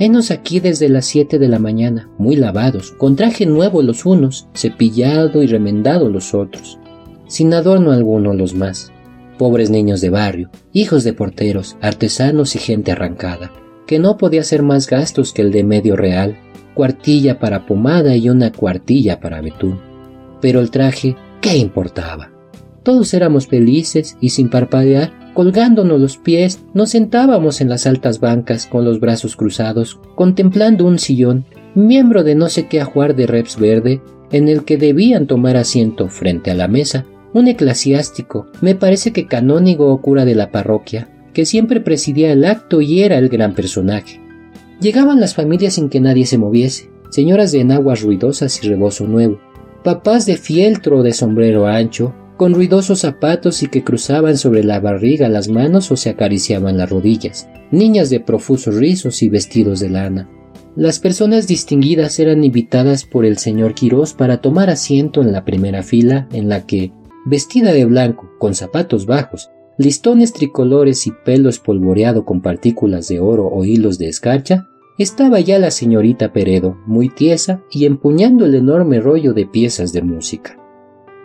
Henos 0.03 0.31
aquí 0.31 0.59
desde 0.59 0.89
las 0.89 1.05
siete 1.05 1.39
de 1.39 1.47
la 1.47 1.59
mañana, 1.59 2.09
muy 2.17 2.35
lavados, 2.35 2.91
con 2.91 3.15
traje 3.15 3.45
nuevo 3.45 3.81
los 3.81 4.05
unos, 4.05 4.49
cepillado 4.53 5.41
y 5.41 5.47
remendado 5.47 6.09
los 6.09 6.33
otros, 6.33 6.77
sin 7.25 7.53
adorno 7.53 7.93
alguno 7.93 8.33
los 8.33 8.53
más, 8.53 8.91
pobres 9.37 9.69
niños 9.69 10.01
de 10.01 10.09
barrio, 10.09 10.49
hijos 10.73 11.05
de 11.05 11.13
porteros, 11.13 11.77
artesanos 11.79 12.53
y 12.57 12.59
gente 12.59 12.91
arrancada, 12.91 13.53
que 13.87 13.97
no 13.97 14.17
podía 14.17 14.41
hacer 14.41 14.61
más 14.61 14.87
gastos 14.87 15.31
que 15.31 15.41
el 15.41 15.53
de 15.53 15.63
medio 15.63 15.95
real, 15.95 16.37
cuartilla 16.73 17.39
para 17.39 17.65
pomada 17.65 18.13
y 18.17 18.29
una 18.29 18.51
cuartilla 18.51 19.21
para 19.21 19.39
betún. 19.39 19.79
Pero 20.41 20.59
el 20.59 20.69
traje, 20.69 21.15
¿qué 21.39 21.55
importaba? 21.55 22.29
Todos 22.83 23.13
éramos 23.13 23.47
felices 23.47 24.17
y 24.19 24.31
sin 24.31 24.49
parpadear, 24.49 25.13
colgándonos 25.33 25.99
los 25.99 26.17
pies, 26.17 26.63
nos 26.73 26.91
sentábamos 26.91 27.61
en 27.61 27.69
las 27.69 27.87
altas 27.87 28.19
bancas 28.19 28.67
con 28.67 28.85
los 28.85 28.99
brazos 28.99 29.35
cruzados, 29.35 29.99
contemplando 30.15 30.85
un 30.85 30.99
sillón, 30.99 31.45
miembro 31.75 32.23
de 32.23 32.35
no 32.35 32.49
sé 32.49 32.67
qué 32.67 32.81
ajuar 32.81 33.15
de 33.15 33.27
reps 33.27 33.59
verde, 33.59 34.01
en 34.31 34.47
el 34.47 34.63
que 34.63 34.77
debían 34.77 35.27
tomar 35.27 35.57
asiento 35.57 36.09
frente 36.09 36.51
a 36.51 36.55
la 36.55 36.67
mesa 36.67 37.05
un 37.33 37.47
eclesiástico, 37.47 38.47
me 38.61 38.75
parece 38.75 39.11
que 39.11 39.27
canónigo 39.27 39.91
o 39.91 40.01
cura 40.01 40.23
de 40.23 40.35
la 40.35 40.51
parroquia, 40.51 41.09
que 41.33 41.45
siempre 41.45 41.81
presidía 41.81 42.31
el 42.31 42.45
acto 42.45 42.79
y 42.81 43.01
era 43.01 43.17
el 43.17 43.27
gran 43.27 43.55
personaje. 43.55 44.21
Llegaban 44.79 45.19
las 45.19 45.33
familias 45.33 45.73
sin 45.73 45.89
que 45.89 45.99
nadie 45.99 46.25
se 46.25 46.37
moviese, 46.37 46.91
señoras 47.09 47.51
de 47.51 47.61
enaguas 47.61 48.01
ruidosas 48.01 48.63
y 48.63 48.67
rebozo 48.67 49.07
nuevo, 49.07 49.39
papás 49.83 50.25
de 50.25 50.37
fieltro 50.37 51.01
de 51.01 51.13
sombrero 51.13 51.67
ancho, 51.67 52.13
con 52.37 52.53
ruidosos 52.53 52.99
zapatos 52.99 53.63
y 53.63 53.67
que 53.67 53.83
cruzaban 53.83 54.37
sobre 54.37 54.63
la 54.63 54.79
barriga 54.79 55.29
las 55.29 55.49
manos 55.49 55.91
o 55.91 55.97
se 55.97 56.09
acariciaban 56.09 56.77
las 56.77 56.89
rodillas, 56.89 57.47
niñas 57.71 58.09
de 58.09 58.19
profusos 58.19 58.75
rizos 58.75 59.21
y 59.23 59.29
vestidos 59.29 59.79
de 59.79 59.89
lana. 59.89 60.29
Las 60.75 60.99
personas 60.99 61.47
distinguidas 61.47 62.19
eran 62.19 62.43
invitadas 62.43 63.05
por 63.05 63.25
el 63.25 63.37
señor 63.37 63.75
Quirós 63.75 64.13
para 64.13 64.41
tomar 64.41 64.71
asiento 64.71 65.21
en 65.21 65.31
la 65.31 65.45
primera 65.45 65.83
fila 65.83 66.27
en 66.31 66.49
la 66.49 66.65
que, 66.65 66.91
vestida 67.25 67.73
de 67.73 67.85
blanco, 67.85 68.31
con 68.39 68.55
zapatos 68.55 69.05
bajos, 69.05 69.51
listones 69.77 70.33
tricolores 70.33 71.05
y 71.05 71.11
pelo 71.25 71.49
espolvoreado 71.49 72.25
con 72.25 72.41
partículas 72.41 73.07
de 73.07 73.19
oro 73.19 73.47
o 73.47 73.63
hilos 73.65 73.99
de 73.99 74.07
escarcha, 74.07 74.67
estaba 74.97 75.39
ya 75.39 75.59
la 75.59 75.71
señorita 75.71 76.33
Peredo, 76.33 76.77
muy 76.85 77.09
tiesa 77.09 77.63
y 77.71 77.85
empuñando 77.85 78.45
el 78.45 78.55
enorme 78.55 78.99
rollo 78.99 79.33
de 79.33 79.45
piezas 79.45 79.93
de 79.93 80.01
música. 80.01 80.62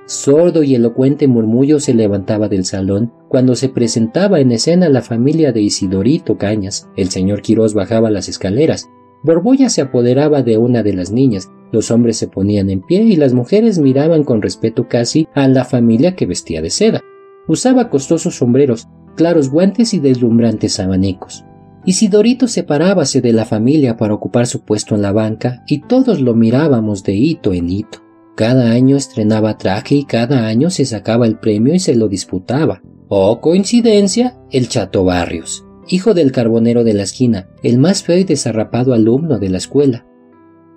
Sordo 0.08 0.64
y 0.64 0.74
elocuente 0.74 1.28
murmullo 1.28 1.78
se 1.78 1.94
levantaba 1.94 2.48
del 2.48 2.64
salón 2.64 3.12
cuando 3.28 3.54
se 3.54 3.68
presentaba 3.68 4.40
en 4.40 4.50
escena 4.50 4.88
la 4.88 5.02
familia 5.02 5.52
de 5.52 5.62
Isidorito 5.62 6.36
Cañas. 6.36 6.88
El 6.96 7.10
señor 7.10 7.42
Quirós 7.42 7.74
bajaba 7.74 8.10
las 8.10 8.28
escaleras. 8.28 8.90
Borbolla 9.22 9.68
se 9.68 9.82
apoderaba 9.82 10.42
de 10.42 10.58
una 10.58 10.82
de 10.82 10.94
las 10.94 11.12
niñas 11.12 11.50
los 11.70 11.90
hombres 11.90 12.16
se 12.16 12.28
ponían 12.28 12.70
en 12.70 12.80
pie 12.80 13.02
y 13.02 13.16
las 13.16 13.34
mujeres 13.34 13.78
miraban 13.78 14.24
con 14.24 14.40
respeto 14.40 14.88
casi 14.88 15.28
a 15.34 15.48
la 15.48 15.64
familia 15.64 16.16
que 16.16 16.26
vestía 16.26 16.62
de 16.62 16.70
seda. 16.70 17.02
Usaba 17.46 17.90
costosos 17.90 18.36
sombreros, 18.36 18.88
claros 19.16 19.50
guantes 19.50 19.92
y 19.94 19.98
deslumbrantes 19.98 20.80
abanicos. 20.80 21.44
Isidorito 21.84 22.48
separábase 22.48 23.20
de 23.20 23.32
la 23.32 23.44
familia 23.44 23.96
para 23.96 24.14
ocupar 24.14 24.46
su 24.46 24.62
puesto 24.62 24.94
en 24.94 25.02
la 25.02 25.12
banca 25.12 25.62
y 25.66 25.80
todos 25.82 26.20
lo 26.20 26.34
mirábamos 26.34 27.02
de 27.04 27.14
hito 27.14 27.52
en 27.52 27.68
hito. 27.68 28.00
Cada 28.38 28.70
año 28.70 28.96
estrenaba 28.96 29.58
traje 29.58 29.96
y 29.96 30.04
cada 30.04 30.46
año 30.46 30.70
se 30.70 30.84
sacaba 30.84 31.26
el 31.26 31.40
premio 31.40 31.74
y 31.74 31.80
se 31.80 31.96
lo 31.96 32.06
disputaba. 32.06 32.80
Oh, 33.08 33.40
coincidencia, 33.40 34.38
el 34.52 34.68
Chato 34.68 35.02
Barrios, 35.02 35.64
hijo 35.88 36.14
del 36.14 36.30
carbonero 36.30 36.84
de 36.84 36.94
la 36.94 37.02
esquina, 37.02 37.48
el 37.64 37.78
más 37.78 38.04
feo 38.04 38.16
y 38.16 38.22
desarrapado 38.22 38.94
alumno 38.94 39.40
de 39.40 39.48
la 39.48 39.58
escuela, 39.58 40.06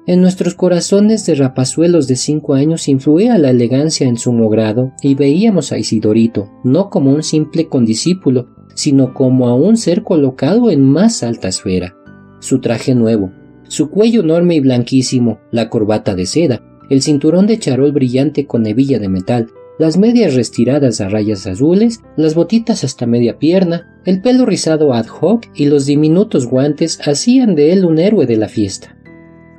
en 0.07 0.21
nuestros 0.21 0.55
corazones 0.55 1.27
de 1.27 1.35
rapazuelos 1.35 2.07
de 2.07 2.15
cinco 2.15 2.55
años 2.55 2.87
influía 2.87 3.37
la 3.37 3.51
elegancia 3.51 4.07
en 4.07 4.17
sumo 4.17 4.49
grado 4.49 4.93
y 5.03 5.13
veíamos 5.13 5.71
a 5.71 5.77
Isidorito 5.77 6.49
no 6.63 6.89
como 6.89 7.11
un 7.11 7.21
simple 7.21 7.67
condiscípulo, 7.67 8.47
sino 8.73 9.13
como 9.13 9.47
a 9.47 9.53
un 9.53 9.77
ser 9.77 10.01
colocado 10.01 10.71
en 10.71 10.81
más 10.81 11.21
alta 11.21 11.49
esfera. 11.49 11.95
Su 12.39 12.59
traje 12.59 12.95
nuevo, 12.95 13.31
su 13.67 13.91
cuello 13.91 14.21
enorme 14.21 14.55
y 14.55 14.61
blanquísimo, 14.61 15.39
la 15.51 15.69
corbata 15.69 16.15
de 16.15 16.25
seda, 16.25 16.63
el 16.91 17.01
cinturón 17.01 17.47
de 17.47 17.57
charol 17.57 17.93
brillante 17.93 18.45
con 18.45 18.67
hebilla 18.67 18.99
de 18.99 19.07
metal, 19.07 19.47
las 19.79 19.97
medias 19.97 20.35
restiradas 20.35 20.99
a 20.99 21.07
rayas 21.07 21.47
azules, 21.47 22.01
las 22.17 22.35
botitas 22.35 22.83
hasta 22.83 23.05
media 23.05 23.39
pierna, 23.39 23.87
El 24.03 24.21
pelo 24.21 24.45
rizado 24.45 24.93
ad 24.93 25.05
hoc 25.05 25.45
y 25.55 25.67
los 25.67 25.85
diminutos 25.85 26.47
guantes 26.47 26.99
hacían 27.07 27.55
de 27.55 27.71
él 27.71 27.85
un 27.85 27.97
héroe 27.97 28.25
de 28.25 28.35
la 28.35 28.49
fiesta. 28.49 28.97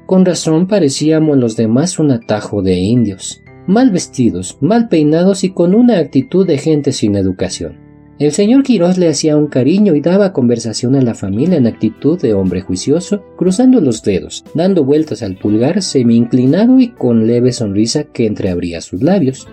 Con 0.05 0.27
razón 0.27 0.67
parecíamos 0.67 1.39
los 1.39 1.57
demás 1.57 1.99
un 1.99 2.11
atajo 2.11 2.61
de 2.61 2.75
indios, 2.75 3.43
mal 3.67 3.91
vestidos, 3.91 4.59
mal 4.61 4.91
peinados 4.91 5.43
y 5.43 5.55
con 5.55 5.75
una 5.75 6.01
actitud 6.01 6.47
de 6.47 6.59
gente 6.59 6.93
sin 6.93 7.17
educación. 7.17 7.82
El 8.23 8.31
señor 8.31 8.63
Quirós 8.63 8.99
le 8.99 9.09
hacía 9.09 9.37
un 9.37 9.49
cariño 9.49 9.97
y 9.97 10.01
daba 10.01 10.33
conversación 10.33 10.95
a 10.95 11.03
la 11.03 11.13
familia 11.13 11.59
en 11.59 11.67
actitud 11.67 12.21
de 12.21 12.35
hombre 12.35 12.61
juicioso, 12.61 13.25
cruzando 13.37 13.81
los 13.81 14.05
dedos, 14.05 14.45
dando 14.55 14.85
vueltas 14.85 15.25
al 15.25 15.37
pulgar 15.37 15.83
semi 15.83 16.19
inclinado 16.19 16.79
y 16.79 16.91
con 16.91 17.27
leve 17.27 17.51
sonrisa 17.51 18.05
que 18.05 18.27
entreabría 18.27 18.81
sus 18.81 19.03
labios. 19.03 19.49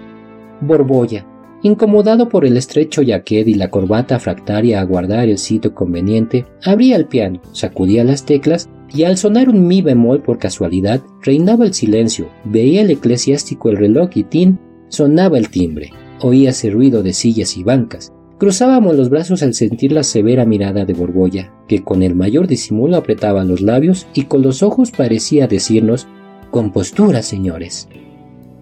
Borbolla, 0.61 1.25
incomodado 1.63 2.29
por 2.29 2.45
el 2.45 2.57
estrecho 2.57 3.01
jaquet 3.03 3.47
y 3.47 3.55
la 3.55 3.71
corbata 3.71 4.19
fractaria 4.19 4.81
a 4.81 4.83
guardar 4.83 5.29
el 5.29 5.39
sitio 5.39 5.73
conveniente, 5.73 6.45
abría 6.63 6.95
el 6.95 7.07
piano, 7.07 7.41
sacudía 7.53 8.03
las 8.03 8.23
teclas 8.23 8.69
y 8.93 9.01
al 9.01 9.17
sonar 9.17 9.49
un 9.49 9.65
mi 9.65 9.81
bemol 9.81 10.21
por 10.21 10.37
casualidad, 10.37 11.01
reinaba 11.23 11.65
el 11.65 11.73
silencio, 11.73 12.29
veía 12.45 12.83
el 12.83 12.91
eclesiástico 12.91 13.71
el 13.71 13.77
reloj 13.77 14.11
y 14.13 14.25
tin, 14.25 14.59
sonaba 14.89 15.39
el 15.39 15.49
timbre, 15.49 15.89
oíase 16.21 16.69
ruido 16.69 17.01
de 17.01 17.13
sillas 17.13 17.57
y 17.57 17.63
bancas, 17.63 18.13
Cruzábamos 18.39 18.95
los 18.95 19.09
brazos 19.09 19.43
al 19.43 19.53
sentir 19.53 19.91
la 19.91 20.03
severa 20.03 20.45
mirada 20.45 20.85
de 20.85 20.93
Borbolla, 20.93 21.51
que 21.67 21.83
con 21.83 22.01
el 22.01 22.15
mayor 22.15 22.47
disimulo 22.47 22.95
apretaba 22.95 23.43
los 23.43 23.59
labios 23.59 24.07
y 24.13 24.23
con 24.23 24.41
los 24.41 24.63
ojos 24.63 24.91
parecía 24.91 25.47
decirnos 25.47 26.07
Compostura, 26.49 27.21
señores. 27.21 27.89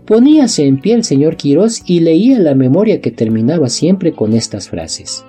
Poníase 0.08 0.66
en 0.66 0.80
pie 0.80 0.96
el 0.96 1.04
señor 1.04 1.38
Quirós 1.38 1.84
y 1.86 2.00
leía 2.00 2.40
la 2.40 2.56
memoria 2.56 3.02
que 3.02 3.12
terminaba 3.12 3.70
siempre 3.70 4.14
con 4.14 4.34
estas 4.34 4.68
frases. 4.68 5.24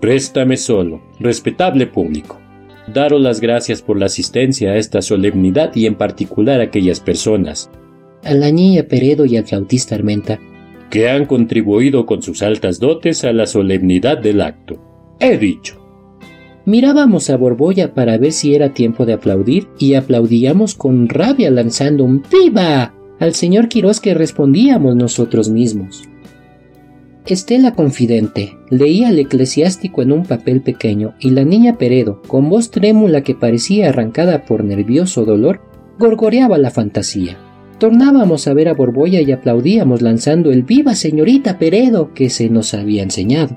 Préstame 0.00 0.56
solo, 0.56 1.00
respetable 1.20 1.86
público. 1.86 2.38
Daros 2.92 3.20
las 3.20 3.40
gracias 3.40 3.82
por 3.82 4.00
la 4.00 4.06
asistencia 4.06 4.72
a 4.72 4.78
esta 4.78 5.00
solemnidad 5.00 5.76
y 5.76 5.86
en 5.86 5.94
particular 5.94 6.60
a 6.60 6.64
aquellas 6.64 6.98
personas. 6.98 7.70
A 8.24 8.34
la 8.34 8.50
niña 8.50 8.82
Peredo 8.82 9.26
y 9.26 9.36
al 9.36 9.46
flautista 9.46 9.94
Armenta, 9.94 10.40
que 10.90 11.08
han 11.08 11.26
contribuido 11.26 12.04
con 12.04 12.22
sus 12.22 12.42
altas 12.42 12.80
dotes 12.80 13.24
a 13.24 13.32
la 13.32 13.46
solemnidad 13.46 14.18
del 14.18 14.40
acto. 14.40 14.78
He 15.20 15.38
dicho. 15.38 15.80
Mirábamos 16.66 17.30
a 17.30 17.36
Borbolla 17.36 17.94
para 17.94 18.18
ver 18.18 18.32
si 18.32 18.54
era 18.54 18.74
tiempo 18.74 19.06
de 19.06 19.14
aplaudir 19.14 19.68
y 19.78 19.94
aplaudíamos 19.94 20.74
con 20.74 21.08
rabia 21.08 21.50
lanzando 21.50 22.04
un 22.04 22.22
¡Viva! 22.30 22.94
al 23.18 23.34
señor 23.34 23.68
Quirós 23.68 24.00
que 24.00 24.14
respondíamos 24.14 24.96
nosotros 24.96 25.48
mismos. 25.48 26.02
Estela 27.26 27.74
Confidente 27.74 28.56
leía 28.70 29.08
al 29.08 29.18
eclesiástico 29.18 30.02
en 30.02 30.10
un 30.10 30.24
papel 30.24 30.62
pequeño 30.62 31.14
y 31.20 31.30
la 31.30 31.44
niña 31.44 31.76
Peredo, 31.78 32.22
con 32.26 32.48
voz 32.48 32.70
trémula 32.70 33.22
que 33.22 33.34
parecía 33.34 33.90
arrancada 33.90 34.46
por 34.46 34.64
nervioso 34.64 35.24
dolor, 35.24 35.60
gorgoreaba 35.98 36.58
la 36.58 36.70
fantasía. 36.70 37.38
Tornábamos 37.80 38.46
a 38.46 38.52
ver 38.52 38.68
a 38.68 38.74
Borbolla 38.74 39.22
y 39.22 39.32
aplaudíamos 39.32 40.02
lanzando 40.02 40.52
el 40.52 40.64
Viva 40.64 40.94
señorita 40.94 41.58
Peredo 41.58 42.12
que 42.12 42.28
se 42.28 42.50
nos 42.50 42.74
había 42.74 43.02
enseñado. 43.02 43.56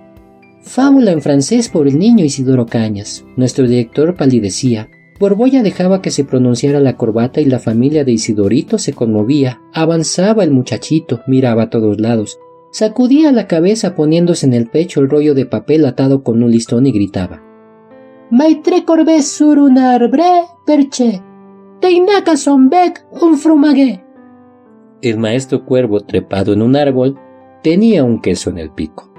Fábula 0.61 1.11
en 1.11 1.21
francés 1.21 1.67
por 1.67 1.89
el 1.89 1.99
niño 1.99 2.23
Isidoro 2.23 2.65
Cañas. 2.65 3.25
Nuestro 3.35 3.67
director 3.67 4.15
palidecía. 4.15 4.89
Borbolla 5.19 5.61
dejaba 5.61 6.01
que 6.01 6.09
se 6.09 6.23
pronunciara 6.23 6.79
la 6.79 6.95
corbata 6.95 7.41
y 7.41 7.45
la 7.45 7.59
familia 7.59 8.05
de 8.05 8.13
Isidorito 8.13 8.77
se 8.77 8.93
conmovía. 8.93 9.59
Avanzaba 9.73 10.45
el 10.45 10.51
muchachito, 10.51 11.19
miraba 11.27 11.63
a 11.63 11.69
todos 11.69 11.99
lados. 11.99 12.39
Sacudía 12.71 13.33
la 13.33 13.47
cabeza 13.47 13.93
poniéndose 13.93 14.45
en 14.45 14.53
el 14.53 14.69
pecho 14.69 15.01
el 15.01 15.09
rollo 15.09 15.33
de 15.33 15.45
papel 15.45 15.85
atado 15.85 16.23
con 16.23 16.41
un 16.41 16.49
listón 16.49 16.87
y 16.87 16.93
gritaba. 16.93 17.43
Maitre 18.31 18.85
corbes 18.85 19.27
sur 19.27 19.59
un 19.59 19.77
arbre 19.77 20.45
perche. 20.65 21.21
Teinaka 21.81 22.37
son 22.37 22.69
bec 22.69 23.05
un 23.21 23.37
frumagué 23.37 24.02
el 25.03 25.17
maestro 25.17 25.65
cuervo 25.65 25.99
trepado 26.01 26.53
en 26.53 26.61
un 26.61 26.75
árbol 26.75 27.19
tenía 27.61 28.03
un 28.03 28.21
queso 28.21 28.49
en 28.49 28.57
el 28.57 28.71
pico. 28.71 29.11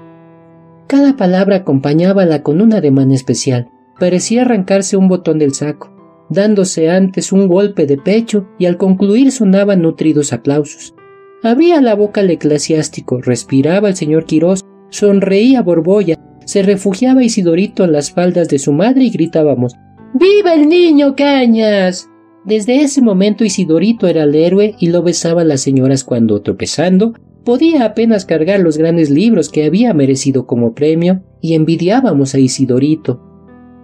Cada 0.87 1.15
palabra 1.15 1.57
acompañábala 1.57 2.43
con 2.43 2.61
un 2.61 2.73
ademán 2.73 3.11
especial. 3.11 3.69
Parecía 3.99 4.41
arrancarse 4.41 4.97
un 4.97 5.07
botón 5.07 5.39
del 5.39 5.53
saco, 5.53 5.95
dándose 6.29 6.89
antes 6.89 7.31
un 7.31 7.47
golpe 7.47 7.85
de 7.85 7.97
pecho 7.97 8.47
y 8.57 8.65
al 8.65 8.77
concluir 8.77 9.31
sonaban 9.31 9.81
nutridos 9.81 10.33
aplausos. 10.33 10.95
Abría 11.43 11.79
la 11.81 11.95
boca 11.95 12.21
el 12.21 12.31
eclesiástico, 12.31 13.21
respiraba 13.21 13.89
el 13.89 13.95
señor 13.95 14.25
Quirós, 14.25 14.61
sonreía 14.89 15.61
Borbolla, 15.61 16.15
se 16.45 16.63
refugiaba 16.63 17.23
Isidorito 17.23 17.83
en 17.83 17.91
las 17.91 18.11
faldas 18.11 18.49
de 18.49 18.59
su 18.59 18.73
madre 18.73 19.03
y 19.03 19.09
gritábamos 19.11 19.75
¡Viva 20.13 20.53
el 20.53 20.67
niño 20.67 21.15
Cañas! 21.15 22.09
Desde 22.45 22.81
ese 22.81 23.01
momento 23.01 23.43
Isidorito 23.43 24.07
era 24.07 24.23
el 24.23 24.35
héroe 24.35 24.75
y 24.79 24.89
lo 24.89 25.01
besaban 25.01 25.47
las 25.47 25.61
señoras 25.61 26.03
cuando, 26.03 26.41
tropezando, 26.41 27.13
podía 27.43 27.85
apenas 27.85 28.25
cargar 28.25 28.59
los 28.59 28.77
grandes 28.77 29.09
libros 29.09 29.49
que 29.49 29.65
había 29.65 29.93
merecido 29.95 30.45
como 30.45 30.75
premio 30.75 31.23
y 31.41 31.55
envidiábamos 31.55 32.35
a 32.35 32.39
Isidorito. 32.39 33.19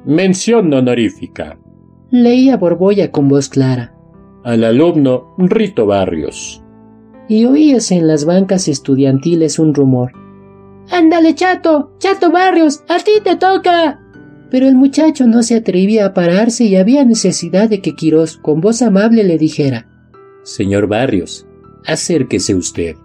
Mención 0.05 0.71
honorífica. 0.73 1.57
Leía 2.11 2.57
Borbolla 2.57 3.11
con 3.11 3.29
voz 3.29 3.49
clara. 3.49 3.95
Al 4.43 4.63
alumno 4.63 5.33
Rito 5.37 5.87
Barrios. 5.87 6.63
Y 7.27 7.45
oíase 7.45 7.95
en 7.95 8.07
las 8.07 8.25
bancas 8.25 8.67
estudiantiles 8.67 9.57
un 9.57 9.73
rumor. 9.73 10.11
Ándale, 10.91 11.33
chato, 11.33 11.93
chato 11.99 12.31
Barrios, 12.31 12.83
a 12.89 12.97
ti 12.99 13.13
te 13.23 13.37
toca. 13.37 14.00
Pero 14.51 14.67
el 14.67 14.75
muchacho 14.75 15.25
no 15.25 15.41
se 15.41 15.55
atrevía 15.55 16.05
a 16.05 16.13
pararse 16.13 16.65
y 16.65 16.75
había 16.75 17.05
necesidad 17.05 17.69
de 17.69 17.81
que 17.81 17.95
Quirós, 17.95 18.37
con 18.37 18.59
voz 18.61 18.81
amable, 18.81 19.23
le 19.23 19.37
dijera 19.37 19.87
Señor 20.43 20.87
Barrios, 20.87 21.47
acérquese 21.85 22.53
usted. 22.53 22.95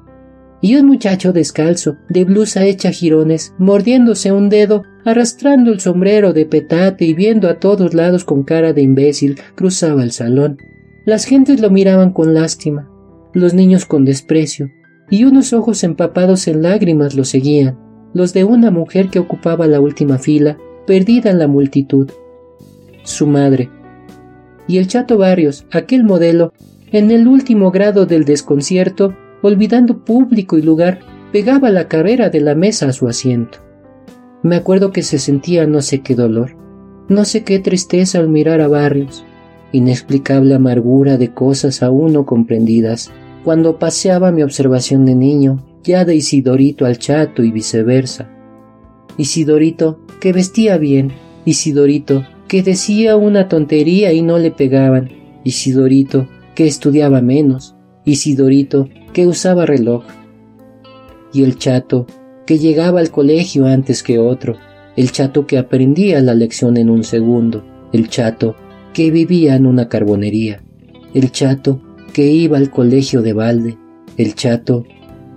Y 0.60 0.74
un 0.76 0.86
muchacho 0.86 1.32
descalzo, 1.32 1.96
de 2.08 2.24
blusa 2.24 2.64
hecha 2.64 2.90
jirones, 2.90 3.54
mordiéndose 3.58 4.32
un 4.32 4.48
dedo, 4.48 4.82
arrastrando 5.04 5.70
el 5.70 5.80
sombrero 5.80 6.32
de 6.32 6.46
petate 6.46 7.04
y 7.04 7.14
viendo 7.14 7.48
a 7.48 7.60
todos 7.60 7.94
lados 7.94 8.24
con 8.24 8.42
cara 8.42 8.72
de 8.72 8.82
imbécil, 8.82 9.38
cruzaba 9.54 10.02
el 10.02 10.10
salón. 10.10 10.58
Las 11.04 11.24
gentes 11.24 11.60
lo 11.60 11.70
miraban 11.70 12.12
con 12.12 12.34
lástima, 12.34 12.90
los 13.32 13.54
niños 13.54 13.86
con 13.86 14.04
desprecio, 14.04 14.70
y 15.10 15.24
unos 15.24 15.52
ojos 15.52 15.84
empapados 15.84 16.48
en 16.48 16.62
lágrimas 16.62 17.14
lo 17.14 17.24
seguían, 17.24 17.78
los 18.14 18.32
de 18.32 18.44
una 18.44 18.70
mujer 18.70 19.08
que 19.10 19.18
ocupaba 19.18 19.66
la 19.66 19.78
última 19.78 20.18
fila, 20.18 20.58
perdida 20.86 21.30
en 21.30 21.38
la 21.38 21.48
multitud. 21.48 22.10
Su 23.02 23.26
madre. 23.26 23.70
Y 24.68 24.78
el 24.78 24.86
chato 24.86 25.18
Barrios, 25.18 25.66
aquel 25.70 26.04
modelo, 26.04 26.52
en 26.92 27.10
el 27.10 27.28
último 27.28 27.70
grado 27.70 28.06
del 28.06 28.24
desconcierto, 28.24 29.14
olvidando 29.42 30.04
público 30.04 30.56
y 30.56 30.62
lugar, 30.62 31.00
pegaba 31.32 31.70
la 31.70 31.88
carrera 31.88 32.30
de 32.30 32.40
la 32.40 32.54
mesa 32.54 32.88
a 32.88 32.92
su 32.92 33.08
asiento. 33.08 33.58
Me 34.42 34.56
acuerdo 34.56 34.92
que 34.92 35.02
se 35.02 35.18
sentía 35.18 35.66
no 35.66 35.82
sé 35.82 36.00
qué 36.00 36.14
dolor, 36.14 36.56
no 37.08 37.24
sé 37.24 37.44
qué 37.44 37.58
tristeza 37.58 38.18
al 38.18 38.28
mirar 38.28 38.60
a 38.60 38.68
Barrios, 38.68 39.24
inexplicable 39.72 40.54
amargura 40.54 41.16
de 41.16 41.32
cosas 41.32 41.82
aún 41.82 42.12
no 42.12 42.24
comprendidas, 42.26 43.10
cuando 43.44 43.78
paseaba 43.78 44.32
mi 44.32 44.42
observación 44.42 45.04
de 45.04 45.14
niño, 45.14 45.64
ya 45.82 46.04
de 46.04 46.16
Isidorito 46.16 46.84
al 46.84 46.98
chato 46.98 47.42
y 47.44 47.50
viceversa. 47.50 48.28
Isidorito 49.18 50.00
que 50.20 50.32
vestía 50.32 50.78
bien, 50.78 51.12
Isidorito, 51.44 52.24
que 52.48 52.62
decía 52.62 53.16
una 53.16 53.48
tontería 53.48 54.12
y 54.12 54.22
no 54.22 54.38
le 54.38 54.50
pegaban, 54.50 55.10
Isidorito, 55.44 56.28
que 56.54 56.66
estudiaba 56.66 57.20
menos, 57.20 57.74
Isidorito, 58.04 58.88
que 59.12 59.26
usaba 59.26 59.66
reloj, 59.66 60.04
y 61.32 61.42
el 61.42 61.58
chato, 61.58 62.06
que 62.46 62.58
llegaba 62.58 63.00
al 63.00 63.10
colegio 63.10 63.66
antes 63.66 64.02
que 64.02 64.18
otro, 64.18 64.56
el 64.96 65.12
chato 65.12 65.46
que 65.46 65.58
aprendía 65.58 66.20
la 66.20 66.34
lección 66.34 66.76
en 66.76 66.88
un 66.88 67.04
segundo, 67.04 67.64
el 67.92 68.08
chato 68.08 68.54
que 68.94 69.10
vivía 69.10 69.56
en 69.56 69.66
una 69.66 69.88
carbonería, 69.88 70.62
el 71.12 71.30
chato 71.32 71.82
que 72.12 72.26
iba 72.26 72.56
al 72.56 72.70
colegio 72.70 73.20
de 73.22 73.32
balde, 73.32 73.78
el 74.16 74.34
chato 74.34 74.84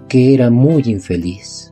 que 0.08 0.34
era 0.34 0.50
muy 0.50 0.84
infeliz. 0.86 1.72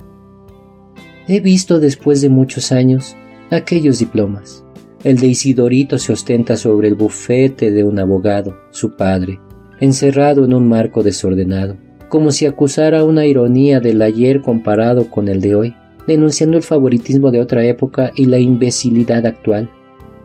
He 1.30 1.42
visto 1.42 1.82
después 1.82 2.22
de 2.22 2.30
muchos 2.30 2.72
años 2.72 3.18
aquellos 3.52 4.00
diplomas. 4.00 4.63
El 5.04 5.18
de 5.18 5.28
Isidorito 5.28 5.98
se 5.98 6.13
ostenta 6.13 6.56
sobre 6.56 6.88
el 6.88 6.96
bufete 6.96 7.72
de 7.72 7.84
un 7.84 8.00
abogado, 8.00 8.58
su 8.72 8.96
padre, 8.96 9.40
encerrado 9.82 10.46
en 10.46 10.54
un 10.54 10.70
marco 10.70 11.04
desordenado, 11.04 11.76
como 12.08 12.32
si 12.32 12.46
acusara 12.46 13.04
una 13.04 13.26
ironía 13.26 13.82
del 13.82 14.02
ayer 14.02 14.42
comparado 14.42 15.10
con 15.10 15.28
el 15.28 15.42
de 15.42 15.56
hoy, 15.56 15.76
denunciando 16.08 16.56
el 16.56 16.63
favoritismo 16.63 17.30
de 17.30 17.42
otra 17.42 17.66
época 17.66 18.13
y 18.16 18.26
la 18.26 18.40
imbecilidad 18.40 19.26
actual, 19.26 19.70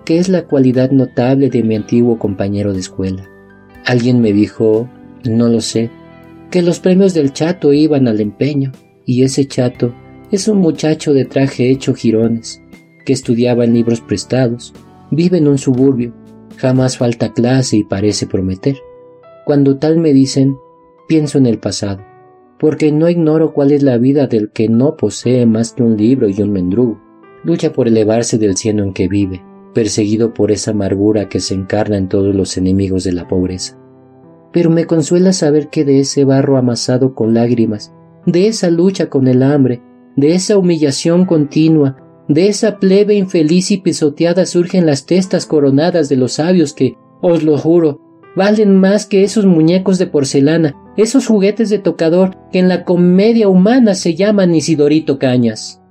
que 0.04 0.18
es 0.18 0.28
la 0.28 0.46
cualidad 0.46 0.92
notable 0.92 1.50
de 1.50 1.64
mi 1.64 1.74
antiguo 1.74 2.16
compañero 2.18 2.72
de 2.72 2.80
escuela. 2.80 3.28
Alguien 3.84 4.20
me 4.20 4.32
dijo, 4.32 4.88
no 5.24 5.48
lo 5.48 5.60
sé, 5.60 5.90
que 6.52 6.62
los 6.62 6.78
premios 6.78 7.12
del 7.12 7.32
chato 7.32 7.72
iban 7.72 8.06
al 8.06 8.20
empeño, 8.20 8.70
y 9.04 9.24
ese 9.24 9.46
chato 9.46 9.92
es 10.32 10.48
un 10.48 10.58
muchacho 10.58 11.12
de 11.12 11.26
traje 11.26 11.70
hecho 11.70 11.92
jirones, 11.92 12.62
que 13.04 13.12
estudiaba 13.12 13.64
en 13.64 13.74
libros 13.74 14.00
prestados, 14.00 14.72
vive 15.10 15.36
en 15.36 15.46
un 15.46 15.58
suburbio, 15.58 16.14
jamás 16.56 16.96
falta 16.96 17.34
clase 17.34 17.76
y 17.76 17.84
parece 17.84 18.26
prometer. 18.26 18.78
Cuando 19.44 19.76
tal 19.76 19.98
me 19.98 20.14
dicen, 20.14 20.56
pienso 21.06 21.36
en 21.36 21.44
el 21.44 21.58
pasado, 21.58 22.02
porque 22.58 22.92
no 22.92 23.10
ignoro 23.10 23.52
cuál 23.52 23.72
es 23.72 23.82
la 23.82 23.98
vida 23.98 24.26
del 24.26 24.50
que 24.52 24.70
no 24.70 24.96
posee 24.96 25.44
más 25.44 25.74
que 25.74 25.82
un 25.82 25.98
libro 25.98 26.30
y 26.30 26.40
un 26.40 26.50
mendrugo. 26.50 26.98
Lucha 27.44 27.74
por 27.74 27.86
elevarse 27.86 28.38
del 28.38 28.56
cielo 28.56 28.84
en 28.84 28.94
que 28.94 29.08
vive, 29.08 29.42
perseguido 29.74 30.32
por 30.32 30.50
esa 30.50 30.70
amargura 30.70 31.28
que 31.28 31.40
se 31.40 31.52
encarna 31.52 31.98
en 31.98 32.08
todos 32.08 32.34
los 32.34 32.56
enemigos 32.56 33.04
de 33.04 33.12
la 33.12 33.28
pobreza. 33.28 33.78
Pero 34.50 34.70
me 34.70 34.86
consuela 34.86 35.34
saber 35.34 35.68
que 35.68 35.84
de 35.84 36.00
ese 36.00 36.24
barro 36.24 36.56
amasado 36.56 37.14
con 37.14 37.34
lágrimas, 37.34 37.92
de 38.24 38.46
esa 38.46 38.70
lucha 38.70 39.10
con 39.10 39.28
el 39.28 39.42
hambre, 39.42 39.82
de 40.16 40.34
esa 40.34 40.56
humillación 40.56 41.24
continua, 41.26 41.96
de 42.28 42.48
esa 42.48 42.78
plebe 42.78 43.14
infeliz 43.14 43.70
y 43.70 43.78
pisoteada 43.78 44.46
surgen 44.46 44.86
las 44.86 45.06
testas 45.06 45.46
coronadas 45.46 46.08
de 46.08 46.16
los 46.16 46.34
sabios 46.34 46.72
que, 46.72 46.96
os 47.20 47.42
lo 47.42 47.58
juro, 47.58 48.00
valen 48.36 48.76
más 48.78 49.06
que 49.06 49.24
esos 49.24 49.44
muñecos 49.44 49.98
de 49.98 50.06
porcelana, 50.06 50.74
esos 50.96 51.26
juguetes 51.26 51.70
de 51.70 51.78
tocador 51.78 52.36
que 52.50 52.58
en 52.58 52.68
la 52.68 52.84
comedia 52.84 53.48
humana 53.48 53.94
se 53.94 54.14
llaman 54.14 54.54
Isidorito 54.54 55.18
Cañas. 55.18 55.81